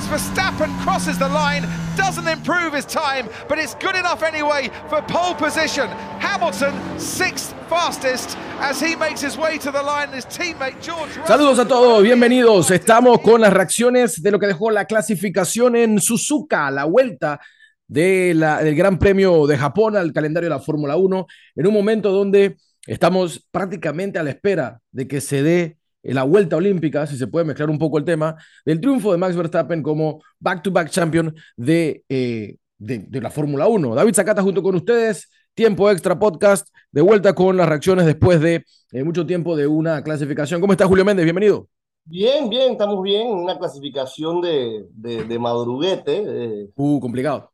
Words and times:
as 0.00 0.06
Verstappen 0.08 0.70
crosses 0.82 1.18
the 1.18 1.28
line. 1.28 1.66
Doesn't 1.96 2.26
improve 2.26 2.72
his 2.74 2.86
time, 2.86 3.28
but 3.48 3.58
it's 3.58 3.74
good 3.74 3.94
enough 3.94 4.22
anyway 4.22 4.70
for 4.88 5.02
pole 5.02 5.34
position. 5.34 5.88
Hamilton, 6.18 6.72
sixth 6.98 7.54
fastest, 7.68 8.36
as 8.60 8.80
he 8.80 8.96
makes 8.96 9.20
his 9.20 9.36
way 9.36 9.58
to 9.58 9.70
the 9.70 9.82
line. 9.82 10.08
His 10.12 10.24
teammate 10.26 10.80
George. 10.80 11.12
Saludos 11.26 11.58
a 11.58 11.66
todos, 11.68 12.02
bienvenidos. 12.02 12.70
Estamos 12.70 13.20
con 13.20 13.40
las 13.40 13.52
reacciones 13.52 14.22
de 14.22 14.30
lo 14.30 14.38
que 14.38 14.46
dejó 14.46 14.70
la 14.70 14.86
clasificación 14.86 15.76
en 15.76 16.00
Suzuka, 16.00 16.70
la 16.70 16.84
vuelta 16.84 17.40
de 17.86 18.32
la- 18.34 18.62
del 18.62 18.74
Gran 18.76 18.98
Premio 18.98 19.46
de 19.46 19.58
Japón 19.58 19.96
al 19.96 20.12
calendario 20.12 20.48
de 20.48 20.54
la 20.56 20.62
Fórmula 20.62 20.96
1, 20.96 21.26
en 21.56 21.66
un 21.66 21.74
momento 21.74 22.10
donde 22.12 22.56
estamos 22.86 23.46
prácticamente 23.50 24.18
a 24.18 24.22
la 24.22 24.30
espera 24.30 24.80
de 24.92 25.06
que 25.06 25.20
se 25.20 25.42
dé 25.42 25.76
la 26.02 26.22
vuelta 26.24 26.56
olímpica, 26.56 27.06
si 27.06 27.16
se 27.16 27.26
puede 27.26 27.44
mezclar 27.44 27.70
un 27.70 27.78
poco 27.78 27.98
el 27.98 28.04
tema, 28.04 28.36
del 28.64 28.80
triunfo 28.80 29.12
de 29.12 29.18
Max 29.18 29.36
Verstappen 29.36 29.82
como 29.82 30.22
back-to-back 30.38 30.88
champion 30.90 31.34
de, 31.56 32.04
eh, 32.08 32.56
de, 32.78 32.98
de 32.98 33.20
la 33.20 33.30
Fórmula 33.30 33.66
1. 33.68 33.94
David 33.94 34.14
Zacata 34.14 34.42
junto 34.42 34.62
con 34.62 34.74
ustedes, 34.76 35.28
tiempo 35.54 35.90
extra 35.90 36.18
podcast, 36.18 36.68
de 36.92 37.02
vuelta 37.02 37.34
con 37.34 37.56
las 37.56 37.68
reacciones 37.68 38.06
después 38.06 38.40
de 38.40 38.64
eh, 38.92 39.04
mucho 39.04 39.26
tiempo 39.26 39.56
de 39.56 39.66
una 39.66 40.02
clasificación. 40.02 40.60
¿Cómo 40.60 40.72
está 40.72 40.86
Julio 40.86 41.04
Méndez? 41.04 41.24
Bienvenido. 41.24 41.68
Bien, 42.04 42.48
bien, 42.50 42.72
estamos 42.72 43.02
bien. 43.02 43.28
Una 43.28 43.58
clasificación 43.58 44.40
de, 44.40 44.86
de, 44.92 45.24
de 45.24 45.38
madruguete. 45.38 46.22
eh, 46.26 46.70
Uh, 46.74 46.98
complicado. 47.00 47.52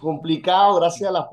Complicado 0.00 0.76
gracias 0.76 1.10
a 1.10 1.12
las 1.12 1.26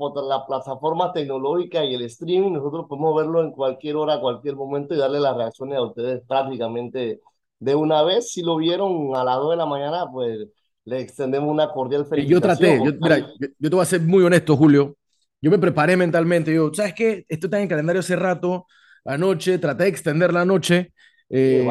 plataformas 0.46 1.12
tecnológicas 1.12 1.84
y 1.84 1.94
el 1.94 2.02
streaming. 2.02 2.52
Nosotros 2.52 2.86
podemos 2.88 3.16
verlo 3.16 3.42
en 3.42 3.52
cualquier 3.52 3.96
hora, 3.96 4.20
cualquier 4.20 4.56
momento 4.56 4.94
y 4.94 4.98
darle 4.98 5.20
las 5.20 5.36
reacciones 5.36 5.78
a 5.78 5.82
ustedes 5.82 6.22
prácticamente 6.28 7.20
de 7.58 7.74
una 7.74 8.02
vez. 8.04 8.30
Si 8.32 8.42
lo 8.42 8.56
vieron 8.56 9.16
a 9.16 9.24
las 9.24 9.36
2 9.36 9.50
de 9.52 9.56
la 9.56 9.66
mañana, 9.66 10.06
pues 10.12 10.38
le 10.84 11.00
extendemos 11.00 11.50
una 11.50 11.70
cordial 11.70 12.06
Eh, 12.14 12.26
Yo 12.26 12.40
felicitación. 12.40 12.40
traté, 12.40 12.84
yo, 12.84 12.92
mira, 13.00 13.18
yo, 13.18 13.48
yo 13.58 13.70
te 13.70 13.76
voy 13.76 13.82
a 13.82 13.86
ser 13.86 14.00
muy 14.02 14.24
honesto, 14.24 14.56
Julio. 14.56 14.96
Yo 15.40 15.50
me 15.50 15.58
preparé 15.58 15.96
mentalmente. 15.96 16.52
Yo, 16.54 16.72
¿sabes 16.74 16.94
qué? 16.94 17.24
Esto 17.28 17.46
está 17.46 17.58
en 17.58 17.64
el 17.64 17.68
calendario 17.68 18.00
hace 18.00 18.16
rato, 18.16 18.66
anoche, 19.04 19.58
traté 19.58 19.84
de 19.84 19.90
extender 19.90 20.32
la 20.32 20.44
noche 20.44 20.92
eh, 21.30 21.68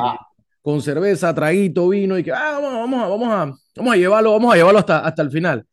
con 0.62 0.82
cerveza, 0.82 1.34
traguito, 1.34 1.90
vino 1.90 2.18
y 2.18 2.24
que 2.24 2.32
ah, 2.32 2.60
vamos, 2.62 2.74
vamos, 2.74 3.10
vamos, 3.10 3.28
a, 3.30 3.60
vamos 3.78 3.94
a 3.94 3.98
llevarlo, 3.98 4.32
vamos 4.34 4.54
a 4.54 4.58
llevarlo 4.58 4.80
hasta, 4.80 5.00
hasta 5.00 5.22
el 5.22 5.32
final. 5.32 5.66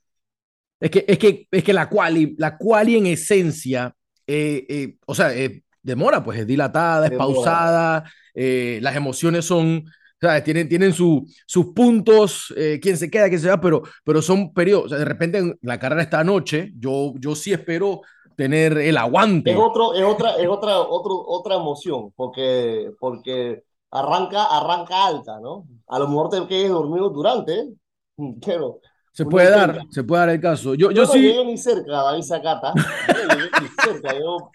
Es 0.81 0.91
que, 0.91 1.05
es 1.09 1.19
que, 1.19 1.47
es 1.51 1.65
que 1.65 1.73
la 1.73 1.89
quali, 1.89 2.35
la 2.39 2.57
quali 2.59 2.97
en 2.97 3.07
esencia, 3.07 3.95
eh, 4.27 4.67
eh, 4.69 4.97
o 5.07 5.15
sea, 5.15 5.35
eh, 5.35 5.63
demora, 5.83 6.23
pues 6.23 6.41
es 6.41 6.47
dilatada, 6.47 7.07
es 7.07 7.11
Demora. 7.11 7.35
pausada, 7.35 8.05
eh, 8.35 8.79
las 8.83 8.97
emociones 8.97 9.45
son, 9.45 9.85
¿sabes? 10.21 10.45
Tienen, 10.45 10.69
tienen 10.69 10.93
su, 10.93 11.27
sus 11.47 11.67
puntos, 11.75 12.53
eh, 12.57 12.79
quién 12.83 12.97
se 12.97 13.11
queda, 13.11 13.29
quién 13.29 13.41
se 13.41 13.49
va, 13.49 13.61
pero, 13.61 13.83
pero 14.05 14.21
son 14.21 14.53
periodos. 14.53 14.87
O 14.87 14.89
sea, 14.91 14.99
de 14.99 15.05
repente 15.05 15.39
en 15.39 15.59
la 15.63 15.79
carrera 15.79 16.03
esta 16.03 16.25
noche, 16.25 16.73
yo, 16.79 17.13
yo 17.19 17.35
sí 17.35 17.53
espero 17.53 18.03
tener 18.37 18.77
el 18.79 18.97
aguante. 18.97 19.53
Es 19.53 19.57
otro, 19.59 19.95
es 19.95 20.05
otra, 20.05 20.37
es 20.37 20.49
otra, 20.49 20.79
otro, 20.81 21.25
otra 21.27 21.55
emoción, 21.57 22.13
porque, 22.17 22.91
porque 22.99 23.63
arranca, 23.91 24.45
arranca 24.47 25.07
alta, 25.07 25.39
¿no? 25.41 25.67
A 25.87 25.99
lo 25.99 26.09
mejor 26.09 26.31
te 26.31 26.47
quedes 26.47 26.71
dormido 26.71 27.11
durante, 27.11 27.69
pero 28.45 28.81
Se 29.15 29.25
puede 29.25 29.51
dar, 29.51 29.87
se 29.91 30.05
puede 30.05 30.21
dar 30.21 30.31
el 30.31 30.41
caso. 30.41 30.75
Yo, 30.75 30.91
Yo 30.91 31.03
yo 31.03 31.07
no 31.07 31.13
sí, 31.13 31.21
llegué 31.21 31.45
ni 31.45 31.57
cerca, 31.59 31.93
David 31.93 32.23
Zacata. 32.23 32.75
Yo 33.07 33.15
no 33.15 33.29
llegué 33.31 33.51
ni 33.61 33.69
cerca. 33.69 34.19
Yo 34.19 34.51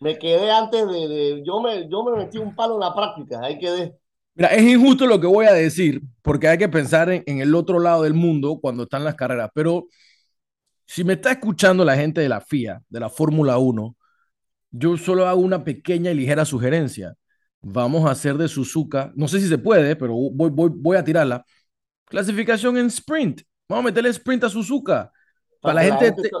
me 0.00 0.18
quedé 0.18 0.50
antes 0.50 0.86
de, 0.88 1.08
de- 1.08 1.42
yo 1.44 1.60
me, 1.60 1.88
yo 1.88 2.04
me 2.04 2.16
metí 2.18 2.38
un 2.38 2.54
palo 2.54 2.74
en 2.74 2.80
la 2.80 2.94
práctica. 2.94 3.40
Ahí 3.42 3.58
quedé. 3.58 3.96
Mira, 4.34 4.48
es 4.48 4.62
injusto 4.64 5.06
lo 5.06 5.20
que 5.20 5.26
voy 5.28 5.46
a 5.46 5.52
decir, 5.52 6.02
porque 6.22 6.48
hay 6.48 6.58
que 6.58 6.68
pensar 6.68 7.08
en, 7.10 7.22
en 7.26 7.40
el 7.40 7.54
otro 7.54 7.78
lado 7.78 8.02
del 8.02 8.14
mundo 8.14 8.58
cuando 8.60 8.82
están 8.84 9.04
las 9.04 9.14
carreras. 9.14 9.50
Pero 9.54 9.86
si 10.86 11.04
me 11.04 11.14
está 11.14 11.32
escuchando 11.32 11.84
la 11.84 11.96
gente 11.96 12.20
de 12.20 12.28
la 12.28 12.40
FIA, 12.40 12.82
de 12.88 13.00
la 13.00 13.10
Fórmula 13.10 13.58
1, 13.58 13.96
yo 14.72 14.96
solo 14.98 15.26
hago 15.28 15.40
una 15.40 15.64
pequeña 15.64 16.10
y 16.10 16.14
ligera 16.16 16.44
sugerencia. 16.44 17.14
Vamos 17.62 18.06
a 18.06 18.12
hacer 18.12 18.36
de 18.38 18.48
Suzuka, 18.48 19.12
no 19.16 19.28
sé 19.28 19.40
si 19.40 19.48
se 19.48 19.58
puede, 19.58 19.96
pero 19.96 20.14
voy, 20.14 20.50
voy, 20.50 20.70
voy 20.74 20.96
a 20.96 21.04
tirarla. 21.04 21.44
Clasificación 22.06 22.78
en 22.78 22.86
sprint. 22.88 23.42
Vamos 23.68 23.82
a 23.82 23.84
meterle 23.86 24.10
sprint 24.10 24.44
a 24.44 24.48
Suzuka. 24.48 25.12
Para 25.60 25.74
la 25.74 25.80
que 25.80 25.86
gente, 26.06 26.22
te- 26.22 26.26
está- 26.28 26.38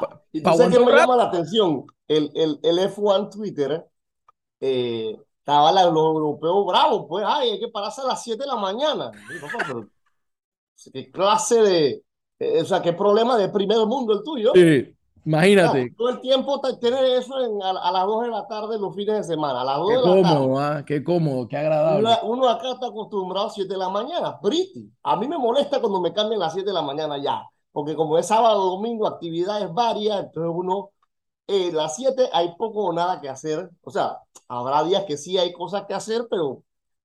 pa- 0.00 0.22
Y 0.32 0.42
tú 0.42 0.50
sabes 0.50 0.78
que 0.78 0.84
me 0.84 0.92
llama 0.92 1.16
la 1.16 1.24
atención. 1.24 1.86
El, 2.06 2.30
el, 2.34 2.60
el 2.62 2.78
F1 2.90 3.30
Twitter, 3.30 3.84
eh, 4.60 5.16
estaba 5.38 5.72
la- 5.72 5.84
los 5.86 5.96
europeos 5.96 6.66
bravos, 6.66 7.06
pues, 7.08 7.24
ay, 7.26 7.50
hay 7.50 7.60
que 7.60 7.68
pararse 7.68 8.02
a 8.02 8.04
las 8.04 8.22
7 8.22 8.42
de 8.42 8.48
la 8.48 8.56
mañana. 8.56 9.10
Papá, 9.40 9.64
pero, 9.66 9.88
¿qué 10.92 11.10
clase 11.10 11.62
de, 11.62 12.02
eh, 12.38 12.62
o 12.62 12.64
sea, 12.64 12.82
qué 12.82 12.92
problema 12.92 13.36
de 13.38 13.48
primer 13.48 13.78
mundo 13.86 14.12
el 14.12 14.22
tuyo? 14.22 14.52
Sí, 14.54 14.94
Imagínate. 15.28 15.94
todo 15.96 16.08
el 16.08 16.20
tiempo 16.20 16.60
te- 16.60 16.76
tener 16.76 17.04
eso 17.04 17.38
en- 17.40 17.62
a, 17.62 17.70
a 17.70 17.92
las 17.92 18.06
2 18.06 18.22
de 18.22 18.28
la 18.28 18.46
tarde 18.48 18.78
los 18.78 18.94
fines 18.94 19.16
de 19.16 19.24
semana, 19.34 19.60
a 19.60 19.64
las 19.64 19.76
2 19.78 19.88
Qué 19.90 19.94
de 19.96 20.00
la 20.00 20.22
tarde. 20.22 20.22
cómodo, 20.38 20.58
¿ah? 20.60 20.84
Qué 20.86 21.04
cómodo, 21.04 21.48
qué 21.48 21.56
agradable. 21.58 22.00
Uno, 22.00 22.16
uno 22.34 22.48
acá 22.48 22.72
está 22.72 22.86
acostumbrado 22.86 23.48
a 23.48 23.50
7 23.50 23.74
de 23.74 23.78
la 23.78 23.90
mañana, 23.90 24.40
pretty. 24.40 24.90
A 25.02 25.16
mí 25.16 25.28
me 25.28 25.36
molesta 25.36 25.80
cuando 25.80 26.00
me 26.00 26.12
cambian 26.14 26.40
a 26.40 26.46
las 26.46 26.54
7 26.54 26.70
de 26.70 26.74
la 26.74 26.82
mañana 26.82 27.18
ya, 27.18 27.42
porque 27.72 27.94
como 27.94 28.16
es 28.16 28.26
sábado, 28.26 28.70
domingo, 28.70 29.06
actividades 29.06 29.72
varias, 29.72 30.20
entonces 30.24 30.52
uno, 30.54 30.90
eh, 31.46 31.70
las 31.72 31.94
7 31.96 32.28
hay 32.32 32.54
poco 32.56 32.84
o 32.84 32.92
nada 32.92 33.20
que 33.20 33.28
hacer. 33.28 33.68
O 33.82 33.90
sea, 33.90 34.18
habrá 34.48 34.82
días 34.84 35.04
que 35.04 35.16
sí 35.18 35.36
hay 35.36 35.52
cosas 35.52 35.84
que 35.86 35.94
hacer, 35.94 36.26
pero 36.30 36.62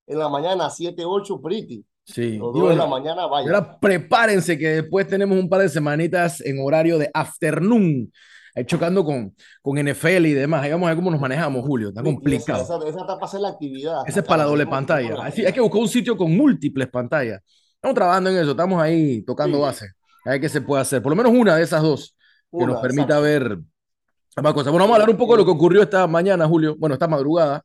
en 0.07 0.19
la 0.19 0.29
mañana 0.29 0.69
7, 0.69 1.03
8, 1.05 1.41
pretty. 1.41 1.85
Sí. 2.05 2.37
O 2.41 2.51
2 2.51 2.71
de 2.71 2.75
la 2.75 2.85
mañana, 2.87 3.25
vaya. 3.27 3.47
ahora 3.47 3.79
prepárense 3.79 4.57
que 4.57 4.67
después 4.81 5.07
tenemos 5.07 5.37
un 5.37 5.47
par 5.49 5.61
de 5.61 5.69
semanitas 5.69 6.41
en 6.41 6.59
horario 6.59 6.97
de 6.97 7.09
afternoon, 7.13 8.11
ahí 8.55 8.65
chocando 8.65 9.05
con, 9.05 9.33
con 9.61 9.77
NFL 9.77 10.25
y 10.25 10.33
demás. 10.33 10.63
Ahí 10.63 10.71
vamos 10.71 10.87
a 10.87 10.89
ver 10.89 10.97
cómo 10.97 11.11
nos 11.11 11.21
manejamos, 11.21 11.65
Julio. 11.65 11.89
Está 11.89 12.01
esa, 12.01 12.09
complicado. 12.11 12.61
esa, 12.63 12.77
esa 12.77 12.99
está 12.99 13.15
para 13.15 13.25
hacer 13.25 13.39
la 13.39 13.49
actividad. 13.49 14.01
Ese 14.05 14.19
es 14.19 14.25
para 14.25 14.43
la 14.43 14.49
doble 14.49 14.67
pantalla. 14.67 15.15
Hay 15.23 15.53
que 15.53 15.61
buscar 15.61 15.81
un 15.81 15.87
sitio 15.87 16.17
con 16.17 16.35
múltiples 16.35 16.89
pantallas. 16.89 17.41
Estamos 17.75 17.95
trabajando 17.95 18.29
en 18.29 18.37
eso, 18.37 18.51
estamos 18.51 18.81
ahí 18.81 19.21
tocando 19.23 19.57
Sí. 19.57 19.61
base. 19.63 19.87
A 20.25 20.29
ver 20.31 20.41
qué 20.41 20.49
se 20.49 20.61
puede 20.61 20.81
hacer. 20.81 21.01
Por 21.01 21.11
lo 21.11 21.15
menos 21.15 21.33
una 21.33 21.55
de 21.55 21.63
esas 21.63 21.81
dos 21.81 22.15
que 22.51 22.65
nos 22.65 22.79
permita 22.81 23.17
exacto. 23.19 23.21
ver 23.23 23.57
ambas 24.35 24.53
cosas. 24.53 24.71
Bueno, 24.71 24.83
vamos 24.85 24.93
a 24.93 25.01
hablar 25.01 25.09
un 25.09 25.17
poco 25.17 25.33
de 25.33 25.39
lo 25.39 25.45
que 25.45 25.51
ocurrió 25.51 25.81
esta 25.81 26.05
mañana, 26.07 26.47
Julio. 26.47 26.75
Bueno, 26.77 26.93
esta 26.93 27.07
madrugada. 27.07 27.63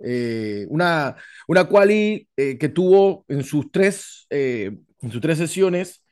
Eh, 0.00 0.66
una, 0.68 1.16
una 1.48 1.64
quali 1.64 2.28
eh, 2.36 2.58
que 2.58 2.68
tuvo 2.68 3.24
en 3.28 3.44
sus 3.44 3.70
tres, 3.70 4.26
eh, 4.30 4.76
en 5.00 5.10
sus 5.10 5.20
tres 5.20 5.38
sesiones 5.38 6.02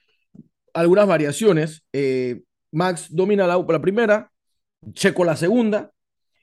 algunas 0.72 1.06
variaciones. 1.06 1.84
Max 2.70 3.08
domina 3.10 3.46
la, 3.46 3.58
la 3.58 3.82
primera, 3.82 4.30
Checo 4.94 5.24
la 5.24 5.36
segunda, 5.36 5.90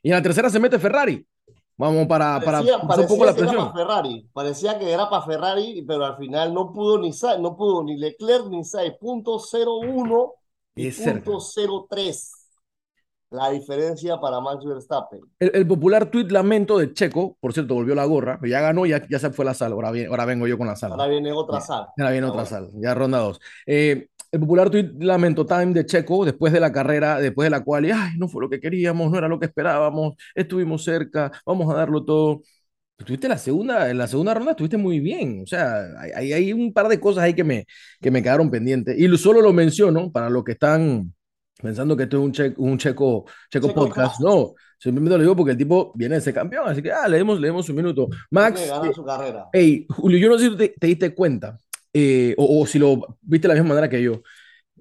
y 0.03 0.09
en 0.09 0.15
la 0.15 0.21
tercera 0.21 0.49
se 0.49 0.59
mete 0.59 0.77
Ferrari. 0.77 1.25
Vamos 1.75 2.07
para, 2.07 2.41
para 2.41 2.61
Parecía, 2.61 2.77
un 2.77 3.07
poco 3.07 3.25
la 3.25 3.31
era 3.31 3.51
para 3.53 3.71
Ferrari, 3.71 4.29
parecía 4.33 4.77
que 4.77 4.91
era 4.91 5.09
para 5.09 5.25
Ferrari, 5.25 5.81
pero 5.87 6.05
al 6.05 6.17
final 6.17 6.53
no 6.53 6.73
pudo 6.73 6.99
ni 6.99 7.11
no 7.39 7.55
pudo 7.55 7.83
ni 7.85 7.95
Leclerc 7.95 8.47
ni 8.47 8.65
Sainz, 8.65 8.97
punto 8.99 9.39
01 9.39 10.33
y 10.75 10.91
punto 10.91 11.39
03. 11.89 12.38
La 13.31 13.51
diferencia 13.51 14.19
para 14.19 14.39
Max 14.39 14.65
Verstappen. 14.65 15.19
El, 15.39 15.51
el 15.53 15.67
popular 15.67 16.09
tuit 16.09 16.31
lamento 16.31 16.79
de 16.79 16.93
Checo, 16.93 17.37
por 17.39 17.53
cierto, 17.53 17.75
volvió 17.75 17.93
la 17.93 18.05
gorra, 18.05 18.39
ya 18.43 18.59
ganó, 18.59 18.87
ya, 18.87 19.07
ya 19.07 19.19
se 19.19 19.29
fue 19.29 19.45
la 19.45 19.53
sala. 19.53 19.75
Ahora, 19.75 19.91
viene- 19.91 20.09
ahora 20.09 20.25
vengo 20.25 20.47
yo 20.47 20.57
con 20.57 20.65
la 20.65 20.75
sala. 20.75 20.95
Ahora 20.95 21.07
viene 21.07 21.31
otra 21.31 21.59
Ya. 21.59 21.61
sala. 21.61 21.89
Ahora 21.97 22.11
viene 22.11 22.27
Ah, 22.27 22.31
otra 22.31 22.45
sala, 22.45 22.69
ya 22.73 22.93
ronda 22.95 23.19
dos. 23.19 23.39
Eh, 23.67 24.07
el 24.31 24.39
popular 24.39 24.69
tuit 24.71 24.91
lamento 25.01 25.45
time 25.45 25.73
de 25.73 25.85
Checo 25.85 26.25
después 26.25 26.51
de 26.53 26.59
la 26.59 26.71
carrera, 26.71 27.19
después 27.19 27.45
de 27.45 27.49
la 27.51 27.63
cual, 27.63 27.85
ay, 27.85 28.17
no 28.17 28.27
fue 28.27 28.41
lo 28.41 28.49
que 28.49 28.59
queríamos, 28.59 29.11
no 29.11 29.17
era 29.17 29.27
lo 29.27 29.39
que 29.39 29.45
esperábamos, 29.45 30.15
estuvimos 30.33 30.83
cerca, 30.83 31.31
vamos 31.45 31.71
a 31.71 31.77
darlo 31.77 32.03
todo. 32.03 32.41
Estuviste 32.97 33.29
la 33.29 33.37
segunda, 33.37 33.89
en 33.89 33.97
la 33.97 34.07
segunda 34.07 34.33
ronda 34.33 34.51
estuviste 34.51 34.77
muy 34.77 34.99
bien, 34.99 35.41
o 35.43 35.47
sea, 35.47 35.85
hay, 36.15 36.33
hay, 36.33 36.51
un 36.53 36.73
par 36.73 36.87
de 36.89 36.99
cosas 36.99 37.23
ahí 37.23 37.33
que 37.33 37.45
me, 37.45 37.65
que 38.01 38.11
me 38.11 38.21
quedaron 38.21 38.51
pendientes. 38.51 38.97
Y 38.99 39.07
lo- 39.07 39.17
solo 39.17 39.41
lo 39.41 39.53
menciono 39.53 40.11
para 40.11 40.29
los 40.29 40.43
que 40.43 40.51
están 40.53 41.13
pensando 41.61 41.95
que 41.95 42.03
esto 42.03 42.17
es 42.17 42.23
un, 42.23 42.31
che- 42.31 42.53
un 42.57 42.77
checo, 42.77 43.25
checo 43.49 43.67
Checo 43.67 43.73
podcast. 43.73 44.11
Cast. 44.13 44.21
No, 44.21 44.53
simplemente 44.77 45.17
lo 45.17 45.23
digo 45.23 45.35
porque 45.35 45.51
el 45.51 45.57
tipo 45.57 45.91
viene 45.95 46.15
de 46.15 46.21
ser 46.21 46.33
campeón, 46.33 46.67
así 46.67 46.81
que 46.81 46.91
ah, 46.91 47.07
leemos, 47.07 47.39
leemos 47.39 47.67
un 47.69 47.75
minuto. 47.75 48.07
Max, 48.31 48.61
eh, 48.61 48.93
su 48.93 49.03
carrera. 49.03 49.47
Hey, 49.51 49.85
Julio, 49.89 50.17
yo 50.17 50.29
no 50.29 50.37
sé 50.39 50.49
si 50.49 50.57
te, 50.57 50.69
te 50.79 50.87
diste 50.87 51.13
cuenta, 51.13 51.57
eh, 51.93 52.33
o, 52.37 52.61
o 52.61 52.65
si 52.65 52.79
lo 52.79 53.17
viste 53.21 53.47
de 53.47 53.53
la 53.53 53.59
misma 53.61 53.75
manera 53.75 53.89
que 53.89 54.01
yo, 54.01 54.21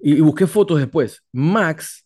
y, 0.01 0.15
y 0.15 0.21
busqué 0.21 0.47
fotos 0.47 0.79
después. 0.79 1.23
Max, 1.33 2.05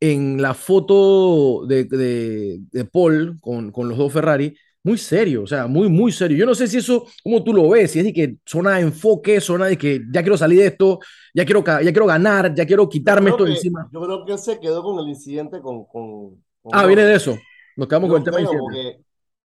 en 0.00 0.42
la 0.42 0.52
foto 0.54 1.64
de, 1.66 1.84
de, 1.84 2.58
de 2.70 2.84
Paul 2.84 3.38
con, 3.40 3.72
con 3.72 3.88
los 3.88 3.96
dos 3.96 4.12
Ferrari, 4.12 4.54
muy 4.84 4.98
serio, 4.98 5.42
o 5.42 5.46
sea, 5.46 5.66
muy, 5.66 5.88
muy 5.88 6.12
serio. 6.12 6.36
Yo 6.36 6.44
no 6.44 6.54
sé 6.54 6.68
si 6.68 6.76
eso, 6.76 7.06
cómo 7.22 7.42
tú 7.42 7.54
lo 7.54 7.70
ves, 7.70 7.90
si 7.90 8.00
es 8.00 8.04
de 8.04 8.12
que 8.12 8.36
zona 8.44 8.76
de 8.76 8.82
enfoque, 8.82 9.40
zona 9.40 9.66
de 9.66 9.78
que 9.78 10.02
ya 10.12 10.22
quiero 10.22 10.36
salir 10.36 10.60
de 10.60 10.66
esto, 10.66 11.00
ya 11.34 11.44
quiero, 11.44 11.64
ya 11.64 11.80
quiero 11.80 12.06
ganar, 12.06 12.54
ya 12.54 12.66
quiero 12.66 12.86
quitarme 12.88 13.30
esto 13.30 13.44
que- 13.44 13.52
encima. 13.52 13.88
Yo 13.90 14.00
creo 14.02 14.24
que 14.26 14.32
él 14.32 14.38
se 14.38 14.60
quedó 14.60 14.82
con 14.82 14.98
el 14.98 15.08
incidente 15.08 15.60
con. 15.60 15.86
con, 15.86 16.42
con 16.62 16.72
Ah, 16.72 16.86
viene 16.86 17.02
de 17.02 17.14
eso. 17.14 17.36
Nos 17.76 17.88
quedamos 17.88 18.08
Yo 18.08 18.14
con 18.14 18.22
el 18.22 18.30
tema 18.30 18.60
porque 18.60 19.00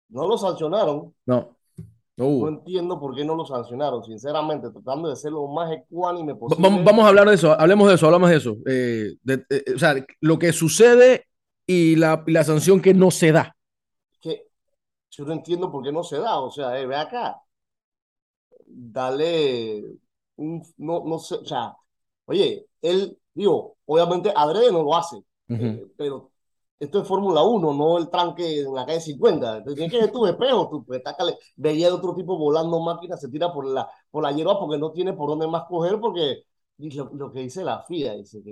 no 0.10 0.28
lo 0.28 0.38
sancionaron. 0.38 1.14
No. 1.26 1.56
No 2.18 2.48
entiendo 2.48 3.00
por 3.00 3.16
qué 3.16 3.24
no 3.24 3.36
lo 3.36 3.46
sancionaron, 3.46 4.04
sinceramente, 4.04 4.72
tratando 4.72 5.08
de 5.10 5.16
ser 5.16 5.32
lo 5.32 5.48
más 5.48 5.72
ecuánime 5.72 6.34
posible. 6.34 6.68
Vamos, 6.68 6.84
vamos 6.84 7.06
a 7.06 7.10
hablar 7.10 7.30
de 7.30 7.36
eso, 7.36 7.52
hablemos 7.60 7.88
de 7.88 7.94
eso, 7.94 8.08
hablamos 8.08 8.32
de 8.32 8.36
eso. 8.38 8.58
Eh, 8.66 9.14
eh, 9.28 9.64
o 9.76 9.78
sea, 9.78 10.04
lo 10.22 10.40
que 10.40 10.52
sucede 10.52 11.26
y 11.68 11.96
la, 11.96 12.24
la, 12.26 12.44
sanción 12.44 12.82
que 12.82 12.96
no 12.96 13.12
se 13.12 13.32
da. 13.32 13.56
Yo 15.12 15.26
no 15.26 15.34
entiendo 15.34 15.72
por 15.72 15.84
qué 15.84 15.92
no 15.92 16.04
se 16.04 16.18
da, 16.20 16.40
o 16.40 16.52
sea, 16.52 16.80
eh, 16.80 16.86
ve 16.86 16.96
acá, 16.96 17.42
dale, 18.66 19.84
un, 20.36 20.64
no, 20.78 21.04
no 21.06 21.20
sé, 21.20 21.36
o 21.36 21.46
sea, 21.46 21.76
oye, 22.26 22.68
él, 22.82 23.18
digo, 23.34 23.78
obviamente 23.86 24.32
Adrede 24.36 24.72
no 24.72 24.84
lo 24.84 24.96
hace, 24.96 25.24
pero 25.98 26.32
esto 26.80 27.02
es 27.02 27.08
Fórmula 27.08 27.44
1, 27.44 27.74
no 27.74 27.98
el 27.98 28.10
tranque 28.10 28.62
en 28.62 28.74
la 28.74 28.86
calle 28.86 29.02
50. 29.02 29.64
Tienes 29.64 29.92
que 29.92 30.00
ver 30.02 30.12
tu 30.12 30.26
espejo, 30.28 30.70
tú, 30.70 30.86
pues, 30.86 31.02
veía 31.56 31.88
de 31.88 31.94
otro 31.94 32.16
tipo 32.16 32.38
volando 32.38 32.80
máquinas, 32.80 33.20
se 33.22 33.30
tira 33.30 33.52
por 33.54 33.66
la, 33.66 33.90
por 34.12 34.24
la 34.24 34.32
hierba 34.32 34.60
porque 34.60 34.78
no 34.80 34.92
tiene 34.92 35.14
por 35.14 35.30
dónde 35.30 35.48
más 35.48 35.66
coger, 35.66 36.00
porque 36.00 36.44
lo, 36.78 37.12
lo 37.16 37.32
que 37.32 37.42
dice 37.42 37.64
la 37.64 37.84
FIA, 37.84 38.16
dice 38.16 38.44
que 38.44 38.52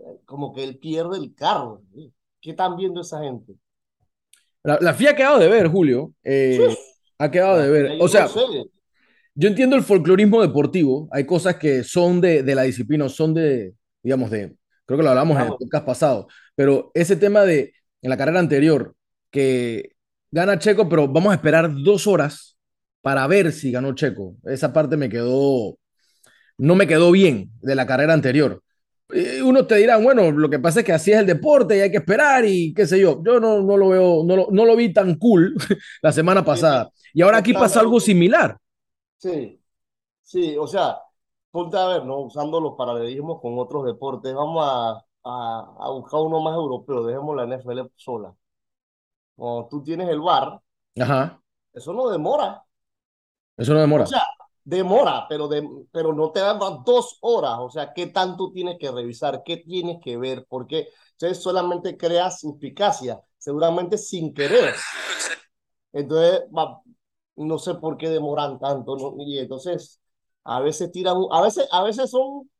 eh, 0.00 0.20
como 0.24 0.52
que 0.52 0.64
él 0.64 0.78
pierde 0.78 1.18
el 1.18 1.34
carro. 1.34 1.82
¿Qué 2.40 2.50
están 2.50 2.76
viendo 2.76 3.00
esa 3.00 3.20
gente? 3.22 3.56
La, 4.64 4.78
la 4.80 4.94
FIA 4.94 5.10
ha 5.10 5.16
quedado 5.16 5.38
de 5.38 5.48
ver, 5.48 5.68
Julio. 5.68 6.12
Eh, 6.24 6.74
Ha 7.18 7.30
quedado 7.30 7.58
de 7.58 7.70
ver. 7.70 7.92
O 8.00 8.08
sea, 8.08 8.28
yo 9.34 9.48
entiendo 9.48 9.76
el 9.76 9.82
folclorismo 9.82 10.42
deportivo. 10.42 11.08
Hay 11.12 11.24
cosas 11.26 11.56
que 11.56 11.84
son 11.84 12.20
de, 12.20 12.42
de 12.42 12.54
la 12.54 12.62
disciplina, 12.62 13.08
son 13.08 13.34
de, 13.34 13.74
digamos, 14.02 14.30
de, 14.30 14.56
creo 14.86 14.98
que 14.98 15.04
lo 15.04 15.10
hablamos 15.10 15.36
en 15.38 15.44
el 15.46 15.56
podcast 15.56 15.86
pasado, 15.86 16.28
pero 16.54 16.90
ese 16.94 17.16
tema 17.16 17.42
de 17.42 17.72
en 18.02 18.10
la 18.10 18.16
carrera 18.16 18.40
anterior, 18.40 18.94
que 19.30 19.92
gana 20.30 20.58
Checo, 20.58 20.88
pero 20.88 21.08
vamos 21.08 21.32
a 21.32 21.36
esperar 21.36 21.70
dos 21.72 22.06
horas 22.06 22.58
para 23.00 23.26
ver 23.26 23.52
si 23.52 23.70
ganó 23.72 23.94
Checo. 23.94 24.36
Esa 24.44 24.72
parte 24.72 24.96
me 24.96 25.08
quedó, 25.08 25.78
no 26.58 26.74
me 26.74 26.86
quedó 26.88 27.12
bien 27.12 27.52
de 27.62 27.76
la 27.76 27.86
carrera 27.86 28.14
anterior. 28.14 28.63
Uno 29.44 29.66
te 29.66 29.76
dirá, 29.76 29.98
bueno, 29.98 30.30
lo 30.30 30.48
que 30.48 30.58
pasa 30.58 30.80
es 30.80 30.86
que 30.86 30.92
así 30.92 31.12
es 31.12 31.18
el 31.18 31.26
deporte 31.26 31.76
y 31.76 31.80
hay 31.80 31.90
que 31.90 31.98
esperar 31.98 32.44
y 32.46 32.72
qué 32.72 32.86
sé 32.86 32.98
yo. 32.98 33.22
Yo 33.22 33.38
no, 33.38 33.60
no 33.60 33.76
lo 33.76 33.88
veo, 33.90 34.24
no 34.24 34.36
lo, 34.36 34.48
no 34.50 34.64
lo 34.64 34.76
vi 34.76 34.92
tan 34.92 35.16
cool 35.16 35.54
la 36.02 36.10
semana 36.10 36.44
pasada. 36.44 36.90
Y 37.12 37.22
ahora 37.22 37.38
aquí 37.38 37.52
pasa 37.52 37.80
algo 37.80 38.00
similar. 38.00 38.58
Sí, 39.18 39.60
sí, 40.22 40.56
o 40.56 40.66
sea, 40.66 40.98
ponte 41.50 41.76
a 41.76 41.86
ver, 41.86 42.04
¿no? 42.04 42.20
Usando 42.20 42.60
los 42.60 42.74
paralelismos 42.74 43.40
con 43.40 43.58
otros 43.58 43.84
deportes, 43.86 44.34
vamos 44.34 44.64
a, 44.66 45.04
a, 45.24 45.90
buscar 45.90 46.20
uno 46.20 46.40
más 46.40 46.54
europeo, 46.54 47.04
dejemos 47.04 47.36
la 47.36 47.44
NFL 47.44 47.80
sola. 47.96 48.34
Cuando 49.36 49.68
tú 49.68 49.82
tienes 49.82 50.08
el 50.08 50.20
bar, 50.20 50.60
Ajá. 51.00 51.40
eso 51.72 51.92
no 51.92 52.08
demora. 52.08 52.64
Eso 53.56 53.74
no 53.74 53.80
demora. 53.80 54.04
O 54.04 54.06
sea, 54.06 54.22
demora, 54.64 55.26
pero, 55.28 55.46
de, 55.46 55.68
pero 55.92 56.12
no 56.12 56.30
te 56.30 56.40
dan 56.40 56.58
dos 56.84 57.18
horas. 57.20 57.58
O 57.60 57.70
sea, 57.70 57.92
¿qué 57.92 58.06
tanto 58.08 58.50
tienes 58.52 58.78
que 58.78 58.90
revisar? 58.90 59.42
¿Qué 59.44 59.58
tienes 59.58 59.98
que 60.02 60.16
ver? 60.16 60.46
Porque 60.48 60.88
entonces 61.12 61.42
solamente 61.42 61.96
creas 61.96 62.40
suspicacia, 62.40 63.20
seguramente 63.38 63.98
sin 63.98 64.34
querer. 64.34 64.74
Entonces, 65.92 66.42
no 67.36 67.58
sé 67.58 67.74
por 67.74 67.96
qué 67.96 68.08
demoran 68.08 68.58
tanto, 68.58 68.96
¿no? 68.96 69.14
Y 69.18 69.38
entonces, 69.38 70.00
a 70.44 70.60
veces 70.60 70.90
tiran, 70.90 71.18
a 71.30 71.42
veces, 71.42 71.68
a 71.70 71.82
veces 71.84 72.10
son 72.10 72.50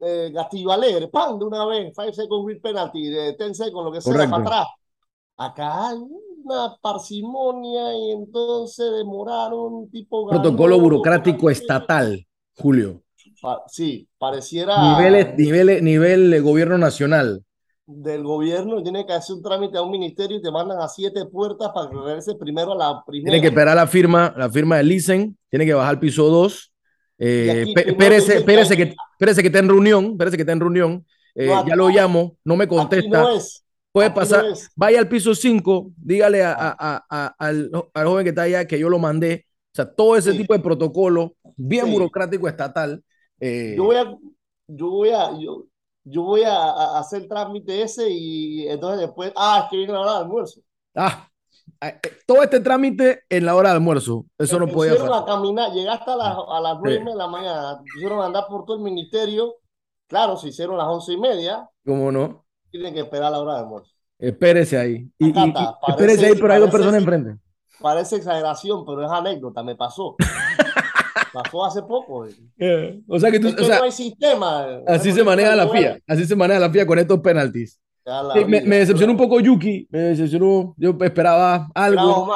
eh, 0.00 0.30
Gastillo 0.32 0.72
Alegre, 0.72 1.08
¡pam! 1.08 1.38
de 1.38 1.44
una 1.46 1.64
vez, 1.66 1.92
5 1.96 2.12
seconds 2.12 2.44
with 2.44 2.60
penalty, 2.60 3.08
de 3.08 3.34
10 3.36 3.56
seconds, 3.56 3.84
lo 3.84 3.92
que 3.92 4.00
sea, 4.00 4.30
para 4.30 4.42
atrás. 4.42 4.66
Acá 5.36 5.88
hay 5.88 5.98
una 6.46 6.76
parsimonia 6.80 7.94
y 7.94 8.12
entonces 8.12 8.86
demoraron 8.96 9.90
tipo. 9.90 10.28
Protocolo 10.28 10.80
burocrático 10.80 11.50
estatal, 11.50 12.26
Julio. 12.56 13.02
sí, 13.68 14.08
pareciera. 14.18 14.98
Nivel, 14.98 15.34
nivel, 15.36 15.84
nivel 15.84 16.42
gobierno 16.42 16.78
nacional. 16.78 17.42
Del 17.88 18.24
gobierno 18.24 18.82
tiene 18.82 19.06
que 19.06 19.12
hacer 19.12 19.36
un 19.36 19.42
trámite 19.42 19.78
a 19.78 19.82
un 19.82 19.92
ministerio 19.92 20.38
y 20.38 20.42
te 20.42 20.50
mandan 20.50 20.80
a 20.80 20.88
siete 20.88 21.24
puertas 21.26 21.70
para 21.72 21.88
que 21.88 21.96
regrese 21.96 22.34
primero 22.34 22.72
a 22.72 22.76
la 22.76 23.04
primera. 23.06 23.30
Tiene 23.30 23.40
que 23.40 23.48
esperar 23.48 23.76
la 23.76 23.86
firma, 23.86 24.34
la 24.36 24.50
firma 24.50 24.78
del 24.78 24.88
Licen, 24.88 25.38
tiene 25.48 25.66
que 25.66 25.74
bajar 25.74 25.90
al 25.90 26.00
piso 26.00 26.28
2 26.28 26.72
eh, 27.18 27.74
espérese, 27.74 28.34
que, 28.76 28.94
espérese 29.12 29.42
que 29.42 29.48
está 29.48 29.58
en 29.58 29.68
reunión, 29.68 30.12
espérese 30.12 30.36
que 30.36 30.42
está 30.42 30.52
en 30.52 30.60
reunión. 30.60 31.06
Eh, 31.34 31.48
ya 31.66 31.76
lo 31.76 31.88
llamo, 31.88 32.36
no 32.44 32.56
me 32.56 32.66
contesta. 32.66 33.26
Puede 33.96 34.10
pasar, 34.10 34.44
vaya 34.74 34.98
al 34.98 35.08
piso 35.08 35.34
5, 35.34 35.92
dígale 35.96 36.44
a, 36.44 36.54
a, 36.54 37.34
al, 37.38 37.70
al, 37.94 38.06
joven 38.06 38.24
que 38.24 38.28
está 38.28 38.42
allá 38.42 38.66
que 38.66 38.78
yo 38.78 38.90
lo 38.90 38.98
mandé. 38.98 39.46
O 39.48 39.74
sea, 39.74 39.90
todo 39.90 40.16
ese 40.16 40.34
tipo 40.34 40.52
de 40.52 40.60
protocolo, 40.60 41.32
bien 41.56 41.90
burocrático 41.90 42.46
estatal. 42.46 43.02
Eh, 43.40 43.72
yo 43.74 43.84
voy 43.84 43.96
a, 43.96 44.14
yo 44.66 44.90
voy 44.90 45.08
a, 45.08 45.30
yo, 45.38 45.64
yo 46.04 46.22
voy 46.24 46.42
a, 46.42 46.98
hacer 46.98 47.22
el 47.22 47.28
trámite 47.28 47.80
ese 47.80 48.10
y 48.10 48.68
entonces 48.68 49.00
después, 49.00 49.32
ah, 49.34 49.62
es 49.64 49.70
que 49.70 49.78
viene 49.78 49.94
la 49.94 50.00
hora 50.00 50.12
de 50.12 50.18
almuerzo. 50.18 50.60
Ah, 50.94 51.30
eh, 51.80 51.98
todo 52.26 52.42
este 52.42 52.60
trámite 52.60 53.22
en 53.30 53.46
la 53.46 53.54
hora 53.54 53.70
de 53.70 53.76
almuerzo, 53.76 54.26
eso 54.36 54.58
no 54.58 54.68
podía 54.68 54.92
ser. 54.92 55.10
a 55.10 55.24
caminar, 55.24 55.72
llegaste 55.72 56.10
a, 56.10 56.16
las, 56.16 56.36
a 56.46 56.60
las 56.60 56.76
9 56.82 57.02
de 57.02 57.14
la 57.14 57.28
mañana, 57.28 57.80
pusieron 57.94 58.20
a 58.20 58.26
andar 58.26 58.44
por 58.46 58.66
todo 58.66 58.76
el 58.76 58.82
ministerio, 58.82 59.54
claro, 60.06 60.36
se 60.36 60.48
hicieron 60.48 60.76
las 60.76 60.86
once 60.86 61.14
y 61.14 61.16
media. 61.16 61.66
¿Cómo 61.82 62.12
no? 62.12 62.45
Tienen 62.76 62.94
que 62.94 63.00
esperar 63.00 63.32
la 63.32 63.40
hora 63.40 63.54
de 63.54 63.60
almuerzo. 63.60 63.90
Espérese 64.18 64.78
ahí. 64.78 65.08
Y, 65.18 65.32
espérese 65.88 66.26
ahí, 66.26 66.34
pero 66.40 66.52
hay 66.52 66.60
dos 66.60 66.70
personas 66.70 66.96
enfrente. 66.96 67.36
Parece 67.80 68.16
exageración, 68.16 68.84
pero 68.86 69.04
es 69.04 69.10
anécdota, 69.10 69.62
me 69.62 69.76
pasó. 69.76 70.16
pasó 71.32 71.64
hace 71.64 71.82
poco. 71.82 72.26
Eh, 72.58 73.00
o 73.06 73.20
sea 73.20 73.30
que 73.30 73.40
tú. 73.40 73.50
no 73.50 73.82
hay 73.82 73.92
sistema. 73.92 74.80
Así 74.86 75.12
se 75.12 75.22
maneja 75.22 75.54
la 75.54 75.68
FIA. 75.68 75.98
Así 76.06 76.24
se 76.24 76.34
maneja 76.36 76.60
la 76.60 76.70
FIA 76.70 76.86
con 76.86 76.98
estos 76.98 77.20
penaltis 77.20 77.80
me, 78.46 78.78
decepcionó 78.78 79.12
un 79.12 79.18
poco 79.18 79.40
Yuki, 79.40 79.88
me 79.90 79.98
decepcionó, 79.98 80.74
yo 80.76 80.96
esperaba 81.00 81.68
algo, 81.74 82.28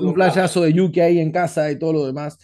un 0.00 0.14
flashazo 0.14 0.62
de 0.62 0.72
Yuki 0.72 1.00
ahí 1.00 1.18
en 1.18 1.30
casa 1.30 1.70
y 1.70 1.78
todo 1.78 1.92
lo 1.92 2.06
demás, 2.06 2.38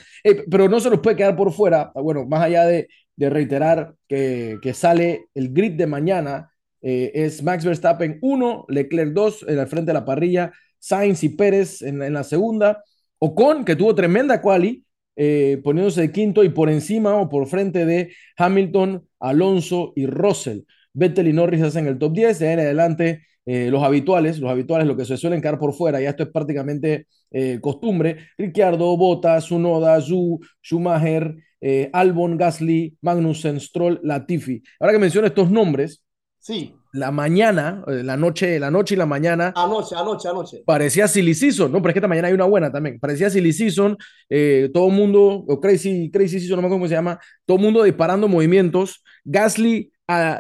pero 0.51 0.69
no 0.69 0.79
se 0.81 0.91
nos 0.91 1.01
puede 1.01 1.17
quedar 1.17 1.37
por 1.37 1.53
fuera, 1.53 1.91
bueno, 1.95 2.27
más 2.27 2.43
allá 2.43 2.67
de, 2.67 2.89
de 3.17 3.31
reiterar 3.31 3.95
que, 4.07 4.59
que, 4.61 4.75
sale 4.75 5.29
el 5.35 5.53
grid 5.55 5.73
de 5.73 5.87
mañana, 5.87 6.53
eh, 6.89 7.25
es 7.25 7.43
Max 7.43 7.65
Verstappen 7.65 8.19
1, 8.21 8.67
Leclerc 8.69 9.13
2 9.13 9.47
en 9.49 9.59
el 9.59 9.67
frente 9.67 9.91
de 9.91 9.95
la 9.95 10.05
parrilla, 10.05 10.53
Sainz 10.79 11.25
y 11.25 11.31
Pérez 11.31 11.83
en, 11.83 12.13
la 12.13 12.23
segunda, 12.23 12.85
Ocon, 13.19 13.65
que 13.65 13.75
tuvo 13.75 13.93
tremenda 13.97 14.41
quali, 14.41 14.85
eh, 15.17 15.61
poniéndose 15.65 16.03
de 16.03 16.13
quinto 16.13 16.45
y 16.45 16.49
por 16.49 16.71
encima 16.71 17.17
o 17.17 17.29
por 17.29 17.49
frente 17.49 17.87
de 17.87 18.13
Hamilton, 18.37 19.05
Alonso 19.19 19.95
y 19.97 20.07
Russell. 20.07 20.61
Vettel 20.93 21.27
y 21.27 21.33
Norris 21.33 21.63
hacen 21.63 21.89
el 21.89 21.99
top 21.99 22.13
10, 22.13 22.39
de 22.39 22.47
ahí 22.47 22.55
en 22.55 22.61
adelante 22.61 23.27
eh, 23.47 23.69
los 23.69 23.83
habituales, 23.83 24.39
los 24.39 24.49
habituales, 24.49 24.87
lo 24.87 24.97
que 24.97 25.07
se 25.07 25.17
suelen 25.17 25.41
quedar 25.41 25.59
por 25.59 25.73
fuera, 25.73 26.01
ya 26.01 26.11
esto 26.11 26.23
es 26.23 26.29
prácticamente 26.29 27.09
costumbre, 27.61 28.29
Ricciardo, 28.39 28.97
Bottas, 28.97 29.45
Sunoda, 29.45 30.01
Zhu, 30.01 30.39
Schumacher, 30.63 31.35
Albon, 31.93 32.39
Gasly, 32.39 32.97
Magnussen, 33.03 33.61
Stroll, 33.61 34.01
Latifi. 34.05 34.63
Ahora 34.81 34.93
que 34.93 34.99
menciono 35.01 35.27
estos 35.27 35.51
nombres, 35.51 36.06
sí. 36.47 36.75
la 36.93 37.11
mañana, 37.11 37.83
la 37.87 38.17
noche, 38.17 38.59
la 38.61 38.71
noche 38.71 38.95
y 38.95 38.97
la 38.97 39.07
mañana. 39.07 39.53
Anoche, 39.57 39.97
anoche, 39.97 40.29
anoche. 40.29 40.63
Parecía 40.65 41.09
Silly 41.09 41.35
Season, 41.35 41.73
no, 41.73 41.79
pero 41.79 41.91
es 41.91 41.95
que 41.95 41.99
esta 41.99 42.09
mañana 42.09 42.29
hay 42.29 42.35
una 42.35 42.45
buena 42.45 42.71
también. 42.71 43.01
Parecía 43.01 43.29
Silly 43.29 43.53
Season, 43.53 43.97
todo 44.73 44.87
el 44.87 44.93
mundo, 44.93 45.45
o 45.47 45.61
Crazy, 45.61 46.11
Crazy 46.11 46.39
Season, 46.39 46.57
no 46.57 46.63
me 46.63 46.69
acuerdo 46.69 46.81
cómo 46.81 46.89
se 46.89 46.95
llama, 46.95 47.19
todo 47.45 47.57
el 47.57 47.63
mundo 47.65 47.83
disparando 47.83 48.29
movimientos. 48.29 49.03
Gasly 49.25 49.91